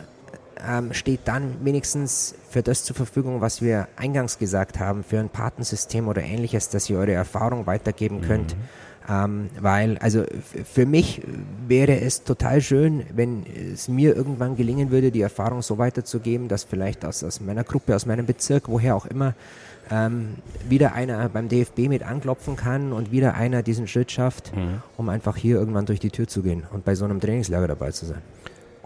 [0.66, 5.28] ähm, steht dann wenigstens für das zur Verfügung, was wir eingangs gesagt haben, für ein
[5.28, 8.56] Patensystem oder ähnliches, dass ihr eure Erfahrung weitergeben könnt.
[9.08, 10.24] Ähm, weil, also
[10.64, 11.22] für mich
[11.68, 16.64] wäre es total schön, wenn es mir irgendwann gelingen würde, die Erfahrung so weiterzugeben, dass
[16.64, 19.34] vielleicht aus, aus meiner Gruppe, aus meinem Bezirk, woher auch immer,
[19.90, 20.36] ähm,
[20.68, 24.52] wieder einer beim DFB mit anklopfen kann und wieder einer diesen Schritt schafft,
[24.96, 27.92] um einfach hier irgendwann durch die Tür zu gehen und bei so einem Trainingslager dabei
[27.92, 28.22] zu sein.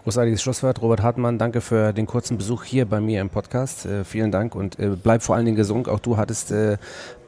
[0.03, 0.81] Großartiges Schlusswort.
[0.81, 3.85] Robert Hartmann, danke für den kurzen Besuch hier bei mir im Podcast.
[3.85, 5.87] Äh, vielen Dank und äh, bleib vor allen Dingen gesund.
[5.87, 6.77] Auch du hattest äh,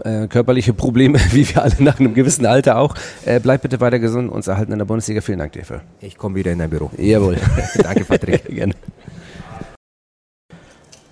[0.03, 2.95] äh, körperliche Probleme, wie wir alle nach einem gewissen Alter auch.
[3.25, 5.21] Äh, bleib bitte weiter gesund und uns erhalten in der Bundesliga.
[5.21, 5.81] Vielen Dank dir dafür.
[6.01, 6.89] Ich komme wieder in dein Büro.
[6.97, 7.37] Jawohl.
[7.75, 8.45] Danke, Patrick.
[8.49, 8.73] Gerne.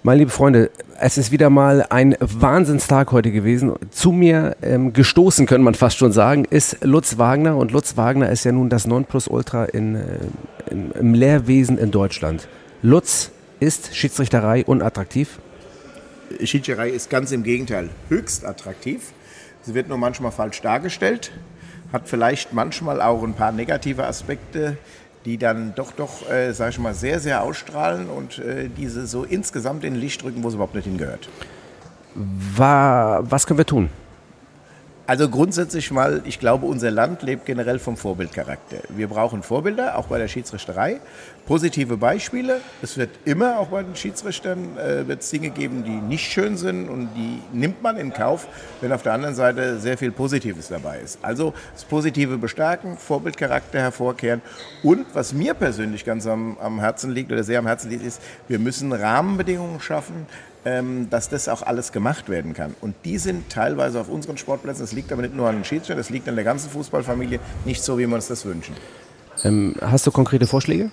[0.04, 3.74] Meine liebe Freunde, es ist wieder mal ein Wahnsinnstag heute gewesen.
[3.92, 7.56] Zu mir ähm, gestoßen, könnte man fast schon sagen, ist Lutz Wagner.
[7.56, 10.02] Und Lutz Wagner ist ja nun das Nonplusultra in, äh,
[10.72, 12.48] im, im Lehrwesen in Deutschland.
[12.82, 15.38] Lutz ist Schiedsrichterei unattraktiv.
[16.40, 19.14] Schiedsrichterei ist ganz im Gegenteil höchst attraktiv.
[19.62, 21.32] Sie wird nur manchmal falsch dargestellt,
[21.94, 24.78] hat vielleicht manchmal auch ein paar negative Aspekte,
[25.26, 29.24] die dann doch, doch, äh, sag ich mal, sehr, sehr ausstrahlen und äh, diese so
[29.24, 31.30] insgesamt in Licht drücken, wo sie überhaupt nicht hingehört.
[32.16, 33.90] Wa was können wir tun?
[35.12, 38.78] Also grundsätzlich mal, ich glaube, unser Land lebt generell vom Vorbildcharakter.
[38.88, 41.02] Wir brauchen Vorbilder, auch bei der Schiedsrichterei.
[41.46, 42.62] Positive Beispiele.
[42.82, 46.88] Es wird immer, auch bei den Schiedsrichtern, äh, wird Dinge geben, die nicht schön sind
[46.88, 48.48] und die nimmt man in Kauf,
[48.80, 51.20] wenn auf der anderen Seite sehr viel Positives dabei ist.
[51.22, 54.42] Also das Positive bestärken, Vorbildcharakter hervorkehren
[54.82, 58.22] und was mir persönlich ganz am, am Herzen liegt oder sehr am Herzen liegt, ist,
[58.48, 60.26] wir müssen Rahmenbedingungen schaffen,
[60.64, 62.76] dass das auch alles gemacht werden kann.
[62.82, 65.98] Und die sind teilweise auf unseren Sportplätzen, das liegt aber nicht nur an den Schiedsrichtern,
[65.98, 68.76] das liegt an der ganzen Fußballfamilie, nicht so, wie wir uns das wünschen.
[69.44, 70.92] Ähm, hast du konkrete Vorschläge?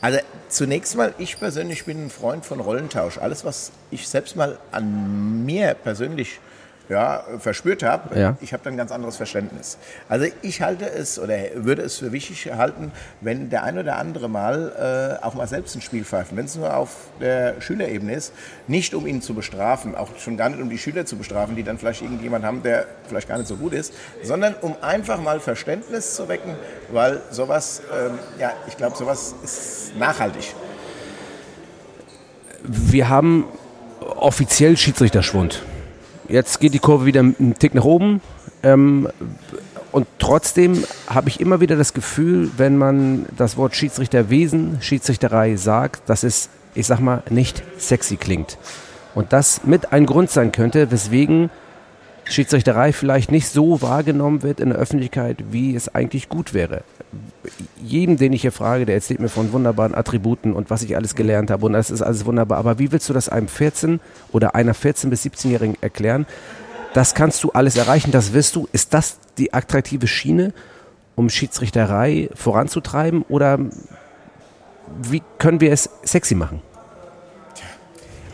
[0.00, 3.18] Also zunächst mal, ich persönlich bin ein Freund von Rollentausch.
[3.18, 6.40] Alles, was ich selbst mal an mir persönlich
[6.88, 8.36] ja, verspürt habe, Ja.
[8.40, 9.76] ich habe dann ein ganz anderes Verständnis.
[10.08, 14.28] Also ich halte es oder würde es für wichtig halten, wenn der ein oder andere
[14.28, 18.32] mal äh, auch mal selbst ein Spiel pfeifen, wenn es nur auf der Schülerebene ist,
[18.68, 21.62] nicht um ihn zu bestrafen, auch schon gar nicht um die Schüler zu bestrafen, die
[21.64, 25.40] dann vielleicht irgendjemand haben, der vielleicht gar nicht so gut ist, sondern um einfach mal
[25.40, 26.54] Verständnis zu wecken,
[26.92, 30.54] weil sowas, ähm, ja, ich glaube, sowas ist nachhaltig.
[32.62, 33.44] Wir haben
[34.00, 35.62] offiziell Schiedsrichterschwund.
[36.28, 38.20] Jetzt geht die Kurve wieder einen Tick nach oben.
[38.62, 39.08] Ähm,
[39.92, 46.08] und trotzdem habe ich immer wieder das Gefühl, wenn man das Wort Schiedsrichterwesen, Schiedsrichterei sagt,
[46.08, 48.58] dass es, ich sag mal, nicht sexy klingt.
[49.14, 51.50] Und das mit ein Grund sein könnte, weswegen
[52.28, 56.82] Schiedsrichterei vielleicht nicht so wahrgenommen wird in der Öffentlichkeit, wie es eigentlich gut wäre.
[57.80, 61.14] Jedem, den ich hier frage, der erzählt mir von wunderbaren Attributen und was ich alles
[61.14, 62.58] gelernt habe und das ist alles wunderbar.
[62.58, 64.00] Aber wie willst du das einem 14
[64.32, 66.26] oder einer 14- bis 17-Jährigen erklären?
[66.94, 68.68] Das kannst du alles erreichen, das wirst du.
[68.72, 70.52] Ist das die attraktive Schiene,
[71.14, 73.58] um Schiedsrichterei voranzutreiben oder
[75.02, 76.62] wie können wir es sexy machen?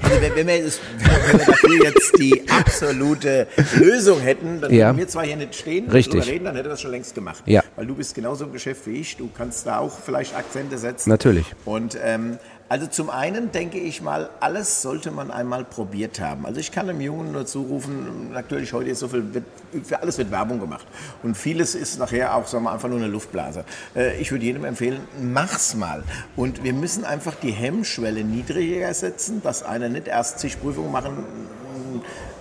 [0.03, 4.89] Also wenn, wir das, wenn wir dafür jetzt die absolute Lösung hätten, dann Ja.
[4.89, 6.27] würden wir zwar hier nicht stehen Richtig.
[6.27, 7.43] reden, dann hätte das schon längst gemacht.
[7.47, 7.63] Ja.
[7.77, 11.09] Weil du bist genauso im Geschäft wie ich, du kannst da auch vielleicht Akzente setzen.
[11.11, 11.47] Natürlich.
[11.65, 12.39] Und ähm,
[12.73, 16.47] also zum einen denke ich mal, alles sollte man einmal probiert haben.
[16.47, 19.45] Also ich kann dem Jungen nur zurufen, natürlich heute ist so viel, wird,
[19.85, 20.87] für alles wird Werbung gemacht.
[21.23, 23.67] Und vieles ist nachher auch, sagen wir, einfach nur eine Luftblase.
[23.95, 26.03] Äh, ich würde jedem empfehlen, mach's mal.
[26.35, 31.13] Und wir müssen einfach die Hemmschwelle niedriger setzen, dass einer nicht erst zig Prüfungen machen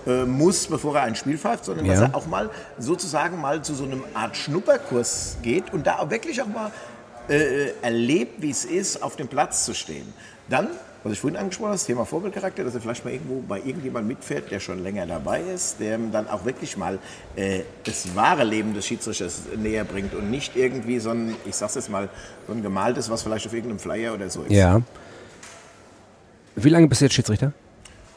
[0.06, 2.06] äh, muss, bevor er ein Spiel pfeift, sondern dass Ja.
[2.06, 6.40] er auch mal sozusagen mal zu so einem Art Schnupperkurs geht und da auch wirklich
[6.40, 6.72] auch mal
[7.28, 10.12] äh, erlebt, wie es ist, auf dem Platz zu stehen.
[10.48, 10.68] Dann,
[11.02, 14.08] was ich vorhin angesprochen habe, das Thema Vorbildcharakter, dass er vielleicht mal irgendwo bei irgendjemandem
[14.08, 16.98] mitfährt, der schon länger dabei ist, der ihm dann auch wirklich mal
[17.36, 21.74] äh, das wahre Leben des Schiedsrichters näher bringt und nicht irgendwie so ein, ich sag's
[21.74, 22.08] jetzt mal,
[22.46, 24.52] so ein gemaltes, was vielleicht auf irgendeinem Flyer oder so ist.
[24.52, 24.80] Ja.
[26.54, 27.52] Wie lange bist du jetzt Schiedsrichter?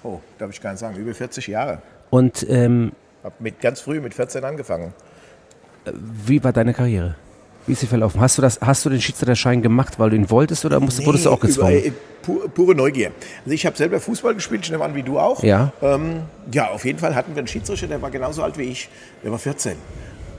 [0.03, 1.81] Oh, darf ich gar nicht sagen, über 40 Jahre.
[2.09, 2.91] Und ähm,
[3.23, 4.93] Hab mit ganz früh, mit 14 angefangen.
[5.85, 7.15] wie war deine Karriere?
[7.67, 8.21] Wie ist sie verlaufen?
[8.21, 11.25] Hast du, das, hast du den Schiedsrichterschein gemacht, weil du ihn wolltest oder musst, wurdest
[11.25, 11.71] du auch Nee, gezwungen?
[11.73, 11.91] Über, äh,
[12.25, 13.11] pu- pure Neugier.
[13.43, 15.41] Also ich habe selber Fußball gespielt, ich nehme an, wie du auch.
[15.43, 15.71] Ja.
[15.81, 18.89] Ähm, ja, auf jeden Fall hatten wir einen Schiedsrichter, der war genauso alt wie ich.
[19.23, 19.77] Der war 14.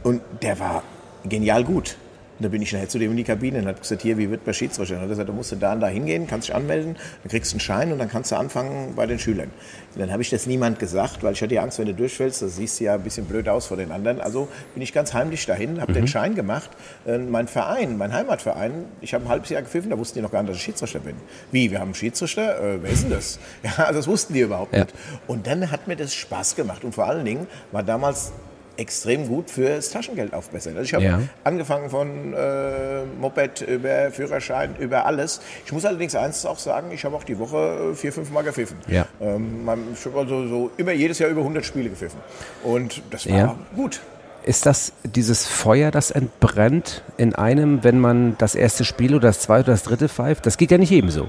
[0.05, 0.83] Und der war
[1.29, 1.97] genial gut.
[2.38, 4.31] Und da bin ich nachher zu dem in die Kabine und hat gesagt, hier, wie
[4.31, 4.94] wird bei Schiedsrichter?
[4.94, 7.53] Und er hat gesagt, du musst da und da hingehen, kannst dich anmelden, dann kriegst
[7.53, 9.51] du einen Schein und dann kannst du anfangen bei den Schülern.
[9.94, 12.42] Und dann habe ich das niemand gesagt, weil ich hatte ja Angst, wenn du durchfällst,
[12.42, 14.20] das siehst du ja ein bisschen blöd aus vor den anderen.
[14.20, 16.68] Also bin ich ganz heimlich dahin, habe den Schein gemacht.
[17.07, 20.31] Äh, mein Verein, mein Heimatverein, ich habe ein halbes Jahr gepfiffen, da wussten die noch
[20.33, 21.14] gar nicht, dass ich Schiedsrichter bin.
[21.53, 22.61] Wie, wir haben einen Schiedsrichter?
[22.61, 23.38] Äh, wer ist denn das?
[23.62, 24.83] Ja, also das wussten die überhaupt Ja.
[24.85, 24.94] nicht.
[25.27, 26.85] Und dann hat mir das Spaß gemacht.
[26.85, 28.33] Und vor allen Dingen war damals
[28.77, 30.75] extrem gut fürs Taschengeld aufbessern.
[30.77, 31.21] Also ich habe Ja.
[31.45, 35.41] angefangen von äh, Moped über Führerschein, über alles.
[35.65, 38.43] Ich muss allerdings eins auch sagen, ich habe auch die Woche äh, vier, fünf Mal
[38.43, 38.77] gepfiffen.
[38.89, 39.07] Ja.
[39.21, 42.21] Ähm, man- ich habe also so immer jedes Jahr über 100 Spiele gepfiffen.
[42.65, 43.57] Und das war Ja.
[43.75, 44.01] gut.
[44.43, 49.41] Ist das dieses Feuer, das entbrennt in einem, wenn man das erste Spiel oder das
[49.41, 50.47] zweite oder das dritte pfeift?
[50.47, 51.29] Das geht ja nicht jedem so.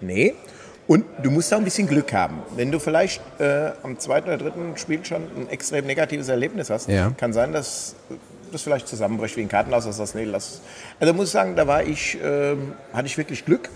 [0.00, 0.34] Nee.
[0.88, 2.38] Und du musst auch ein bisschen Glück haben.
[2.56, 6.88] Wenn du vielleicht äh, am zweiten oder dritten Spiel schon ein extrem negatives Erlebnis hast,
[6.88, 7.12] Ja.
[7.16, 7.94] kann sein, dass
[8.50, 10.62] das vielleicht zusammenbricht wie ein Kartenhaus, dass das nee, lass.
[10.98, 13.68] Also muss ich sagen, da war ich, ähm, hatte ich wirklich Glück,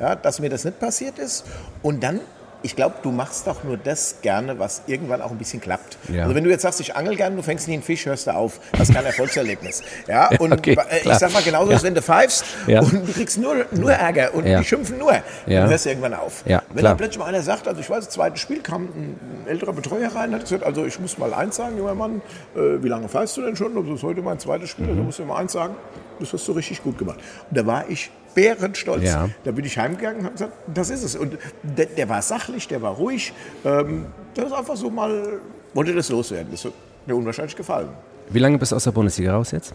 [0.00, 1.44] ja, dass mir das nicht passiert ist.
[1.80, 2.20] Und dann,
[2.62, 5.96] ich glaube, du machst doch nur das gerne, was irgendwann auch ein bisschen klappt.
[6.12, 6.22] Ja.
[6.24, 8.34] Also wenn du jetzt sagst, ich angel gerne, du fängst nie einen Fisch, hörst du
[8.34, 8.58] auf.
[8.72, 9.82] Das ist kein Erfolgserlebnis.
[10.08, 11.14] Ja, und okay, äh, klar.
[11.14, 11.82] ich sag mal genauso, Ja.
[11.82, 12.80] wenn du pfeifst Ja.
[12.80, 15.22] und du kriegst nur, nur Ärger und die schimpfen nur, Ja.
[15.60, 16.42] dann hörst du irgendwann auf.
[16.44, 16.64] Wenn klar.
[16.82, 20.08] dann plötzlich mal einer sagt, also ich weiß, das zweite Spiel kam ein, älterer Betreuer
[20.14, 22.20] rein, hat gesagt, also ich muss mal eins sagen, junger Mann,
[22.56, 23.76] äh, wie lange pfeifst du denn schon?
[23.76, 24.90] Also das ist heute mein zweites Spiel, Mhm.
[24.92, 25.74] also musst du mal eins sagen,
[26.20, 27.18] das hast du richtig gut gemacht.
[27.48, 29.02] Und da war ich bärenstolz.
[29.04, 29.28] Ja.
[29.44, 31.16] Da bin ich heimgegangen und habe gesagt, das ist es.
[31.16, 33.32] Und der, der war sachlich, der war ruhig,
[33.64, 35.40] ähm, der ist einfach so mal,
[35.74, 36.48] wollte das loswerden.
[36.52, 36.72] Das hat
[37.06, 37.88] mir unwahrscheinlich gefallen.
[38.30, 39.72] Wie lange bist du aus der Bundesliga raus jetzt?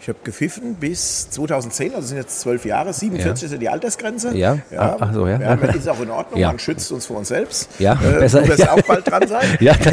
[0.00, 2.92] Ich habe gepfiffen bis 2010, also sind jetzt zwölf Jahre.
[2.92, 4.34] 47 ist ja die Altersgrenze.
[4.36, 4.58] Ja.
[4.76, 5.38] Ach- ach so, ja.
[5.40, 6.48] ja ist auch in Ordnung, Ja.
[6.48, 7.68] man schützt uns vor uns selbst.
[7.78, 8.42] Ja, äh, besser.
[8.42, 8.72] Du wirst Ja.
[8.72, 9.56] auch bald dran sein.
[9.60, 9.74] Ja.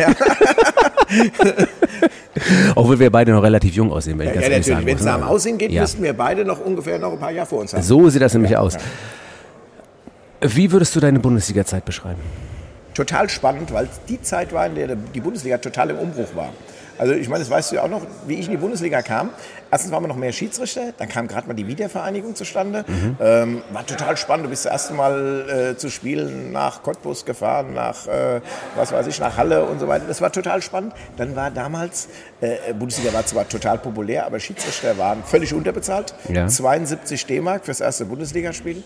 [2.75, 4.75] Obwohl wir beide noch relativ jung aussehen, wenn ich Ja, ganz ehrlich natürlich.
[4.77, 5.29] sagen Wenn es nach dem ne?
[5.29, 5.81] Aussehen geht, Ja.
[5.81, 7.81] müssten wir beide noch ungefähr noch ein paar Jahre vor uns haben.
[7.84, 8.77] So sieht das nämlich aus.
[10.41, 12.19] Wie würdest du deine Bundesliga-Zeit beschreiben?
[12.93, 16.53] total spannend, weil es die Zeit war, in der die Bundesliga total im Umbruch war.
[16.97, 19.29] Also ich meine, das weißt du ja auch noch, wie ich in die Bundesliga kam.
[19.71, 22.86] Erstens waren wir noch mehr Schiedsrichter, dann kam gerade mal die Wiedervereinigung zustande.
[23.19, 24.45] Ähm, war total spannend.
[24.45, 28.41] Du bist das erste Mal äh, zu spielen nach Cottbus gefahren, nach, äh,
[28.75, 30.05] was weiß ich, nach Halle und so weiter.
[30.08, 30.93] Das war total spannend.
[31.17, 32.08] Dann war damals,
[32.41, 36.13] äh, Bundesliga war zwar total populär, aber Schiedsrichter waren völlig unterbezahlt.
[36.29, 36.47] Ja.
[36.47, 38.84] 72 D-Mark fürs erste Bundesligaspiel.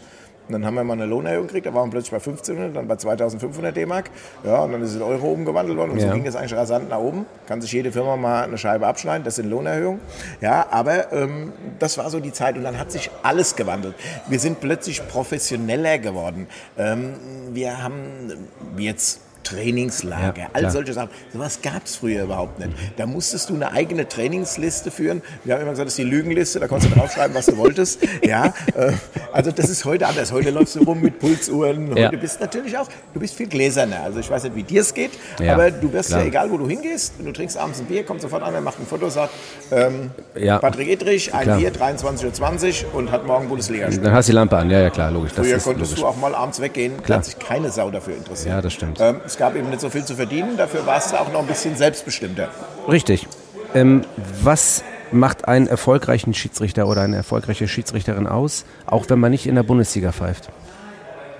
[0.50, 2.88] Und dann haben wir mal eine Lohnerhöhung gekriegt, da waren wir plötzlich bei 1500, dann
[2.88, 4.10] bei 2500 D-Mark.
[4.44, 6.08] Ja, und dann ist es in Euro umgewandelt worden und Ja.
[6.08, 7.28] so ging es eigentlich rasant nach oben.
[7.48, 10.02] Kann sich jede Firma mal eine Scheibe abschneiden, das sind Lohnerhöhungen.
[10.42, 13.94] Ja, aber ähm, das war so die Zeit und dann hat sich alles gewandelt.
[14.28, 16.48] Wir sind plötzlich professioneller geworden.
[16.80, 17.14] Ähm,
[17.52, 18.34] wir haben,
[18.78, 21.10] jetzt Trainingslager, Ja, all solche Sachen.
[21.34, 22.72] Sowas gab es früher überhaupt nicht.
[22.98, 25.22] Da musstest du eine eigene Trainingsliste führen.
[25.44, 28.00] Wir haben immer gesagt, das ist die Lügenliste, da konntest du draufschreiben, was du wolltest.
[28.24, 28.92] Ja, äh,
[29.32, 30.32] also das ist heute anders.
[30.32, 31.90] Heute läufst du rum mit Pulsuhren.
[31.90, 32.12] Heute Ja.
[32.12, 34.02] bist natürlich auch, du bist viel gläserner.
[34.04, 36.22] Also ich weiß nicht, wie dir es geht, Ja, aber du wirst klar.
[36.22, 38.86] ja, egal wo du hingehst, du trinkst abends ein Bier, kommt sofort einer, macht ein
[38.86, 39.34] Foto, sagt,
[39.72, 40.60] ähm, Ja.
[40.60, 41.58] Patrick Edrich, ein Klar.
[41.58, 44.90] Bier, 23.20 Uhr und hat morgen Bundesliga Dann hast du die Lampe an, ja, ja,
[44.90, 45.32] klar, logisch.
[45.34, 46.00] Das Früher konntest logisch.
[46.02, 47.20] du auch mal abends weggehen, Klar.
[47.20, 48.56] hat sich keine Sau dafür interessiert.
[48.56, 49.00] Ja, das stimmt.
[49.00, 51.48] Ähm, es gab eben nicht so viel zu verdienen, dafür warst du auch noch ein
[51.48, 52.50] bisschen selbstbestimmter.
[52.88, 53.28] Richtig.
[53.76, 54.02] Ähm,
[54.42, 59.54] was macht einen erfolgreichen Schiedsrichter oder eine erfolgreiche Schiedsrichterin aus, auch wenn man nicht in
[59.54, 60.50] der Bundesliga pfeift?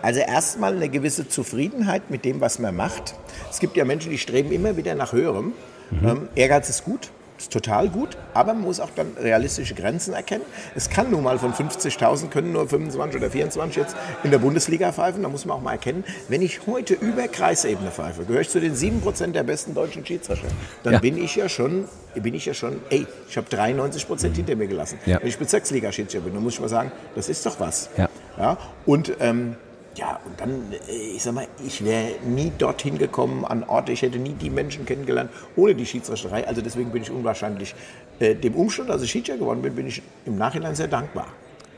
[0.04, 3.16] Also erstmal eine gewisse Zufriedenheit mit dem, was man macht.
[3.50, 5.54] Es gibt ja Menschen, die streben immer wieder nach Höherem.
[5.90, 6.08] Mhm.
[6.08, 10.44] Ähm, Ehrgeiz ist gut, ist total gut, aber man muss auch dann realistische Grenzen erkennen.
[10.76, 14.92] Es kann nun mal von 50.000 können nur 25 oder 24 jetzt in der Bundesliga
[14.92, 15.24] pfeifen.
[15.24, 18.60] Da muss man auch mal erkennen, wenn ich heute über Kreisebene pfeife, gehöre ich zu
[18.60, 20.48] den 7% der besten deutschen Schiedsrichter,
[20.84, 21.00] dann Ja.
[21.00, 25.00] bin ich ja schon, bin ich ja schon, ey, ich habe 93% hinter mir gelassen.
[25.06, 25.20] Ja.
[25.22, 27.90] Wenn ich Bezirksliga-Schiedsrichter bin, dann muss ich mal sagen, das ist doch was.
[27.98, 28.10] Ja.
[28.38, 29.56] Ja, und ähm,
[30.00, 34.02] ja, und dann, äh, ich sag mal, ich wäre nie dorthin gekommen an Orte, ich
[34.02, 36.48] hätte nie die Menschen kennengelernt ohne die Schiedsrichterei.
[36.48, 37.76] Also deswegen bin ich unwahrscheinlich
[38.20, 41.28] äh, dem Umstand, dass ich Schiedsrichter geworden bin, bin ich im Nachhinein sehr dankbar.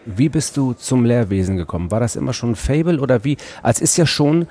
[0.05, 1.91] Wie bist du zum Lehrwesen gekommen?
[1.91, 3.37] War das immer schon ein Fable oder wie?
[3.61, 4.47] Als ist ja schon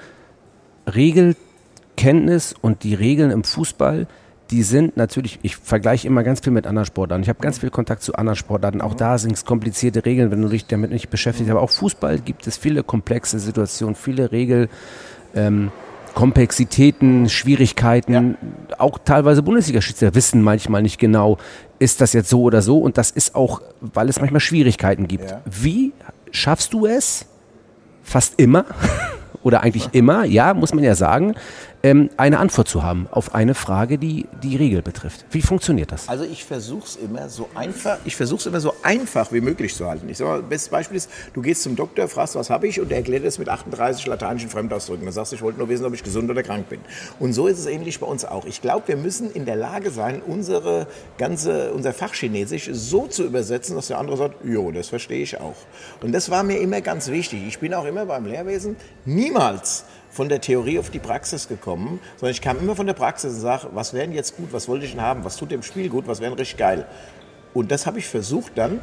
[0.93, 4.07] Regelkenntnis und die Regeln im Fußball,
[4.51, 7.23] die sind natürlich, ich vergleiche immer ganz viel mit anderen Sportarten.
[7.23, 8.81] Ich habe ganz viel Kontakt zu anderen Sportarten.
[8.81, 11.51] Auch da sind es komplizierte Regeln, wenn du dich damit nicht beschäftigst.
[11.51, 14.69] Aber auch Fußball gibt es viele komplexe Situationen, viele Regel,
[15.35, 15.71] ähm,
[16.15, 18.37] Komplexitäten, Schwierigkeiten.
[18.79, 21.39] Auch teilweise Bundesliga-Schiedsrichter wissen manchmal nicht genau,
[21.79, 22.79] ist das jetzt so oder so.
[22.79, 25.31] Und das ist auch, weil es manchmal Schwierigkeiten gibt.
[25.31, 25.41] Ja.
[25.45, 25.93] Wie
[26.33, 27.27] schaffst du es,
[28.03, 28.65] fast immer,
[29.43, 31.35] oder eigentlich immer, ja, muss man ja sagen,
[31.83, 35.25] ähm, eine Antwort zu haben auf eine Frage, die die Regel betrifft.
[35.31, 36.09] Wie funktioniert das?
[36.09, 39.89] Also ich versuche es immer so einfach, ich versuche immer so einfach wie möglich zu
[39.89, 40.09] halten.
[40.09, 42.91] Ich sag mal, bestes Beispiel ist, du gehst zum Doktor, fragst, was habe ich und
[42.91, 45.05] er erklärt es mit 38 lateinischen Fremdausdrücken.
[45.05, 46.81] Dann sagst du, ich wollte nur wissen, ob ich gesund oder krank bin.
[47.19, 48.45] Und so ist es ähnlich bei uns auch.
[48.45, 53.77] Ich glaube, wir müssen in der Lage sein, unsere ganze, unser Fachchinesisch so zu übersetzen,
[53.77, 55.57] dass der andere sagt, jo, das verstehe ich auch.
[56.03, 57.47] Und das war mir immer ganz wichtig.
[57.47, 62.33] Ich bin auch immer beim Lehrwesen niemals von der Theorie auf die Praxis gekommen, sondern
[62.33, 64.85] ich kam immer von der Praxis und sage, was wäre denn jetzt gut, was wollte
[64.85, 66.87] ich denn haben, was tut dem Spiel gut, was wäre denn richtig geil.
[67.55, 68.81] Und das habe ich versucht dann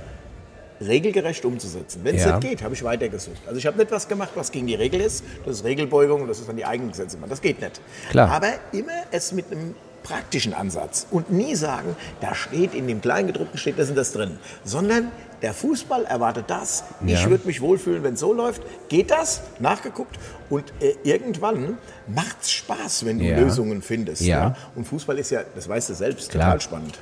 [0.80, 2.02] regelgerecht umzusetzen.
[2.04, 2.38] Wenn es Ja.
[2.38, 3.42] nicht geht, habe ich weitergesucht.
[3.48, 6.28] Also ich habe nicht was gemacht, was gegen die Regel ist, das ist Regelbeugung und
[6.28, 7.18] das ist dann die eigenen Gesetze.
[7.28, 7.82] Das geht nicht.
[8.10, 8.30] Klar.
[8.30, 13.58] Aber immer es mit einem praktischen Ansatz und nie sagen, da steht in dem Kleingedruckten
[13.58, 16.84] steht das und das drin, sondern der Fußball erwartet das.
[17.06, 17.30] Ich Ja.
[17.30, 18.62] würde mich wohlfühlen, wenn es so läuft.
[18.90, 19.42] Geht das?
[19.60, 20.18] Nachgeguckt.
[20.50, 23.40] Und äh, irgendwann macht es Spaß, wenn du Ja.
[23.40, 24.22] Lösungen findest.
[24.22, 24.56] Ja.
[24.76, 26.46] Und Fußball ist ja, das weißt du selbst, Klar.
[26.54, 27.00] total spannend.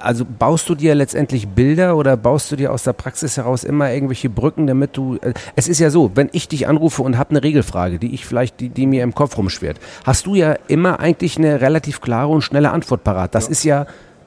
[0.00, 3.92] Also baust du dir letztendlich Bilder oder baust du dir aus der Praxis heraus immer
[3.92, 5.16] irgendwelche Brücken, damit du.
[5.20, 8.24] äh, Es ist ja so, wenn ich dich anrufe und habe eine Regelfrage, die ich
[8.24, 12.28] vielleicht, die, die mir im Kopf rumschwirrt, hast du ja immer eigentlich eine relativ klare
[12.28, 13.34] und schnelle Antwort parat.
[13.34, 13.86] Das ist ja,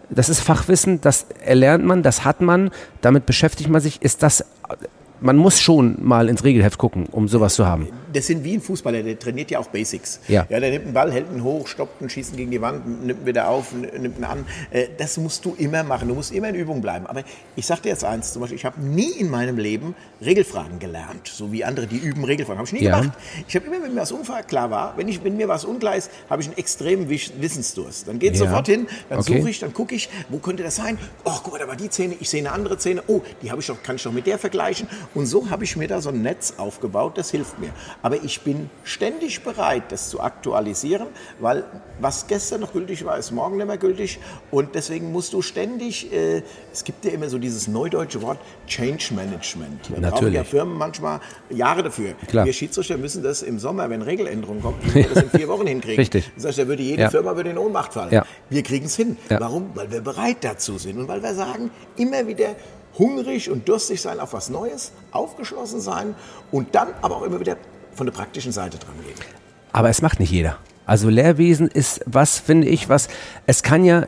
[0.09, 4.01] das ist Fachwissen, das erlernt man, das hat man, damit beschäftigt man sich.
[4.01, 4.43] Ist das.
[5.21, 7.89] Man muss schon mal ins Regelheft gucken, um sowas zu haben.
[8.13, 10.19] Das sind wie ein Fußballer, der trainiert ja auch Basics.
[10.27, 10.45] Ja.
[10.49, 13.05] ja der nimmt einen Ball, hält ihn hoch, stoppt ihn, schießt ihn gegen die Wand,
[13.05, 14.45] nimmt ihn wieder auf, nimmt ihn an.
[14.71, 16.07] Äh, Das musst du immer machen.
[16.07, 17.05] Du musst immer in Übung bleiben.
[17.05, 17.23] Aber
[17.55, 19.93] ich sag dir jetzt eins, zum Beispiel, ich habe nie in meinem Leben
[20.25, 22.57] Regelfragen gelernt, so wie andere, die üben Regelfragen.
[22.59, 22.99] Habe ich nie Ja.
[23.01, 23.17] gemacht.
[23.47, 26.09] Ich habe immer, wenn mir was unklar war, wenn, ich, wenn mir was unklar ist,
[26.29, 28.07] habe ich einen extremen Wissensdurst.
[28.07, 28.39] Dann geht Ja.
[28.45, 29.37] sofort hin, dann Okay.
[29.39, 30.97] suche ich, dann gucke ich, wo könnte das sein?
[31.25, 33.03] Oh, guck mal, da war die Szene, ich sehe eine andere Szene.
[33.07, 34.87] Oh, die habe ich doch, kann ich doch mit der vergleichen.
[35.15, 37.69] Und so habe ich mir da so ein Netz aufgebaut, das hilft mir.
[38.01, 41.07] Aber ich bin ständig bereit, das zu aktualisieren,
[41.39, 41.63] weil
[41.99, 44.19] was gestern noch gültig war, ist morgen nicht mehr gültig.
[44.51, 49.13] Und deswegen musst du ständig, äh, es gibt ja immer so dieses neudeutsche Wort Change
[49.15, 49.85] Management.
[49.85, 50.33] Da brauchen Natürlich.
[50.35, 51.19] ja Firmen manchmal
[51.49, 52.13] Jahre dafür.
[52.27, 52.45] Klar.
[52.45, 54.77] Wir Schiedsrichter müssen das im Sommer, wenn Regeländerungen kommen,
[55.13, 55.97] das in vier Wochen hinkriegen.
[55.97, 56.31] Richtig.
[56.35, 57.09] Das heißt, da würde jede Ja.
[57.09, 58.13] Firma würde in Ohnmacht fallen.
[58.13, 58.25] Ja.
[58.49, 59.17] Wir kriegen es hin.
[59.29, 59.39] Ja.
[59.39, 59.71] Warum?
[59.73, 62.55] Weil wir bereit dazu sind und weil wir sagen, immer wieder
[62.97, 66.15] hungrig und durstig sein auf was Neues, aufgeschlossen sein
[66.51, 67.57] und dann aber auch immer wieder
[67.93, 69.15] von der praktischen Seite dran gehen.
[69.71, 70.57] Aber es macht nicht jeder.
[70.85, 73.09] Also Lehrwesen ist was, finde ich, was,
[73.45, 74.07] es kann ja,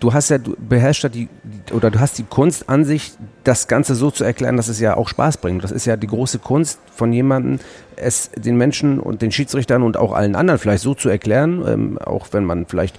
[0.00, 1.28] du hast ja, du beherrschst ja die,
[1.72, 3.12] oder du hast die Kunst an sich,
[3.44, 5.64] das Ganze so zu erklären, dass es ja auch Spaß bringt.
[5.64, 7.60] Das ist ja die große Kunst von jemandem,
[7.96, 11.98] es den Menschen und den Schiedsrichtern und auch allen anderen vielleicht so zu erklären, ähm,
[11.98, 12.98] auch wenn man vielleicht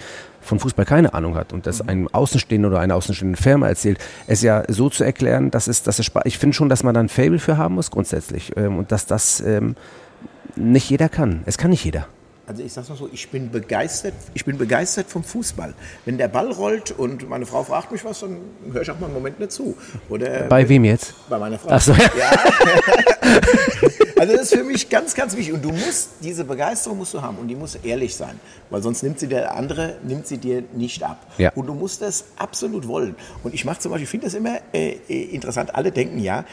[0.49, 4.41] von Fußball keine Ahnung hat und das einem Außenstehenden oder einer außenstehenden Firma erzählt, es
[4.41, 7.09] ja so zu erklären, dass es, dass es ich finde schon, dass man da ein
[7.09, 9.75] Fable für haben muss grundsätzlich ähm, und dass das ähm,
[10.55, 11.43] nicht jeder kann.
[11.45, 12.07] Es kann nicht jeder.
[12.49, 15.75] Also ich sag's mal so, ich bin begeistert, ich bin begeistert vom Fußball.
[16.05, 18.37] Wenn der Ball rollt und meine Frau fragt mich was, dann
[18.71, 19.77] höre ich auch mal einen Moment nicht zu.
[20.09, 21.13] Oder Bei wem jetzt?
[21.29, 21.69] Bei meiner Frau.
[21.69, 21.93] Ach so.
[21.93, 22.31] Ja.
[24.17, 25.53] also das ist für mich ganz, ganz wichtig.
[25.53, 28.39] Und du musst, diese Begeisterung musst du haben und die muss ehrlich sein.
[28.71, 31.27] Weil sonst nimmt sie der andere, nimmt sie dir nicht ab.
[31.37, 31.51] Ja.
[31.53, 33.15] Und du musst das absolut wollen.
[33.43, 36.45] Und ich mache zum Beispiel, ich finde das immer äh, äh, interessant, alle denken ja,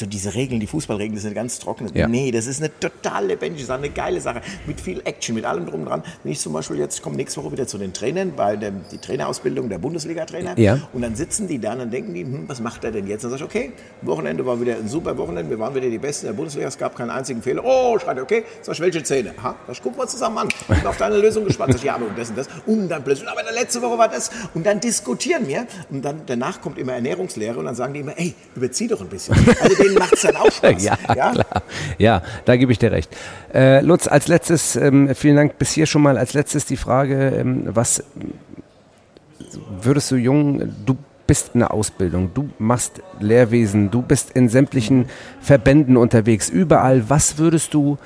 [0.00, 1.90] so diese Regeln, die Fußballregeln, das sind ganz trockene.
[1.94, 2.08] Ja.
[2.08, 5.66] Nee, das ist eine total lebendige Sache, eine geile Sache, mit viel Action, mit allem
[5.66, 6.02] drum dran.
[6.22, 8.98] Wenn ich zum Beispiel jetzt, komme nächste Woche wieder zu den Trainern, bei der die
[8.98, 10.58] Trainerausbildung der Bundesliga-Trainer.
[10.58, 10.80] Ja.
[10.92, 13.24] Und dann sitzen die da und dann denken die, hm, was macht er denn jetzt?
[13.24, 13.72] Dann sag ich, okay,
[14.02, 16.96] Wochenende war wieder ein super Wochenende, wir waren wieder die Besten der Bundesliga, es gab
[16.96, 17.62] keinen einzigen Fehler.
[17.64, 19.34] Oh, schreit er, okay, sag ich, welche Zähne?
[19.38, 20.48] Aha, ich, gucken wir zusammen an.
[20.48, 21.72] Ich bin auf deine Lösung gespannt.
[21.72, 22.48] Sag ich, ja, aber und das und das.
[22.66, 24.30] Und dann plötzlich, aber der letzte Woche war das.
[24.54, 25.66] Und dann diskutieren wir.
[25.90, 29.08] Und dann danach kommt immer Ernährungslehre und dann sagen die immer, ey, überzieh doch ein
[29.08, 29.34] bisschen.
[29.60, 30.82] Also denen macht's dann auch Spaß.
[30.82, 31.62] Ja, klar.
[31.98, 33.10] Ja, da gebe ich dir recht.
[33.52, 37.30] Äh, Lutz, als letztes, ähm, vielen Dank bis hier schon mal, als letztes die Frage,
[37.30, 38.04] ähm, was
[39.82, 45.08] würdest du jung, du bist in der Ausbildung, du machst Lehrwesen, du bist in sämtlichen
[45.40, 47.98] Verbänden unterwegs, überall, was würdest du,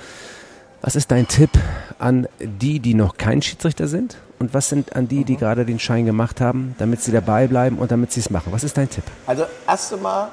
[0.83, 1.51] was ist dein Tipp
[1.99, 4.17] an die, die noch kein Schiedsrichter sind?
[4.39, 7.79] Und was sind an die, die gerade den Schein gemacht haben, damit sie dabei bleiben
[7.79, 8.53] und damit sie es machen?
[8.53, 9.05] Was ist dein Tipp?
[9.27, 10.29] Also erst einmal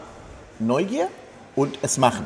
[0.59, 1.07] Neugier
[1.55, 2.25] und es machen.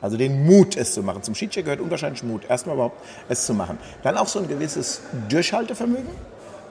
[0.00, 1.22] Also den Mut, es zu machen.
[1.22, 3.78] Zum Schiedsrichter gehört unwahrscheinlich Mut, erstmal überhaupt es zu machen.
[4.02, 6.10] Dann auch so ein gewisses Durchhaltevermögen.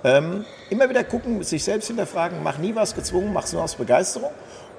[0.04, 4.30] Ähm, immer wieder gucken, sich selbst hinterfragen, mach nie was gezwungen, mach's nur aus Begeisterung.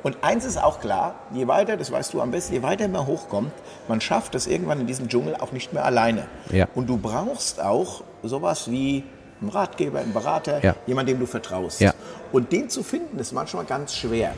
[0.05, 3.05] Und eins ist auch klar, je weiter, das weißt du am besten, je weiter man
[3.07, 3.51] hochkommt,
[3.89, 6.27] man schafft es irgendwann in diesem Dschungel auch nicht mehr alleine.
[6.51, 6.69] Ja.
[6.77, 9.03] Und du brauchst auch sowas wie
[9.41, 10.77] einen Ratgeber, einen Berater, Ja.
[10.87, 11.81] jemand, dem du vertraust.
[11.81, 11.93] Ja.
[12.31, 14.33] Und den zu finden, ist manchmal ganz schwer.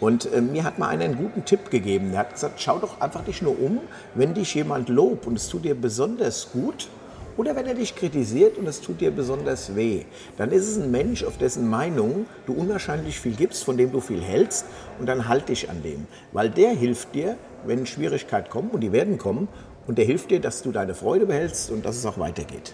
[0.00, 2.10] Und äh, mir hat mal einer einen guten Tipp gegeben.
[2.10, 3.80] Der hat gesagt, schau doch einfach dich nur um,
[4.14, 6.88] wenn dich jemand lobt und es tut dir besonders gut,
[7.36, 10.04] oder wenn er dich kritisiert und es tut dir besonders weh,
[10.36, 14.00] dann ist es ein Mensch, auf dessen Meinung du unwahrscheinlich viel gibst, von dem du
[14.00, 14.66] viel hältst,
[15.00, 16.06] und dann halt dich an dem.
[16.32, 17.36] Weil der hilft dir,
[17.66, 19.48] wenn Schwierigkeiten kommen, und die werden kommen,
[19.86, 22.72] und der hilft dir, dass du deine Freude behältst und dass es auch weitergeht.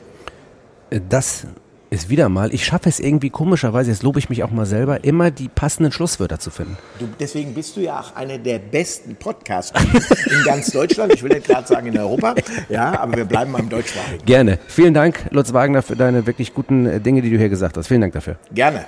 [1.08, 1.46] das
[1.90, 5.04] ist wieder mal, ich schaffe es irgendwie komischerweise, jetzt lobe ich mich auch mal selber,
[5.04, 6.78] immer die passenden Schlusswörter zu finden.
[6.98, 9.80] Du, deswegen bist du ja auch einer der besten Podcaster
[10.26, 11.12] in ganz Deutschland.
[11.12, 12.34] Ich will nicht gerade sagen in Europa,
[12.68, 14.24] ja, aber wir bleiben mal im deutschsprachigen.
[14.24, 14.58] Gerne.
[14.68, 17.88] Vielen Dank, Lutz Wagner, für deine wirklich guten äh, Dinge, die du hier gesagt hast.
[17.88, 18.36] Vielen Dank dafür.
[18.54, 18.84] Gerne.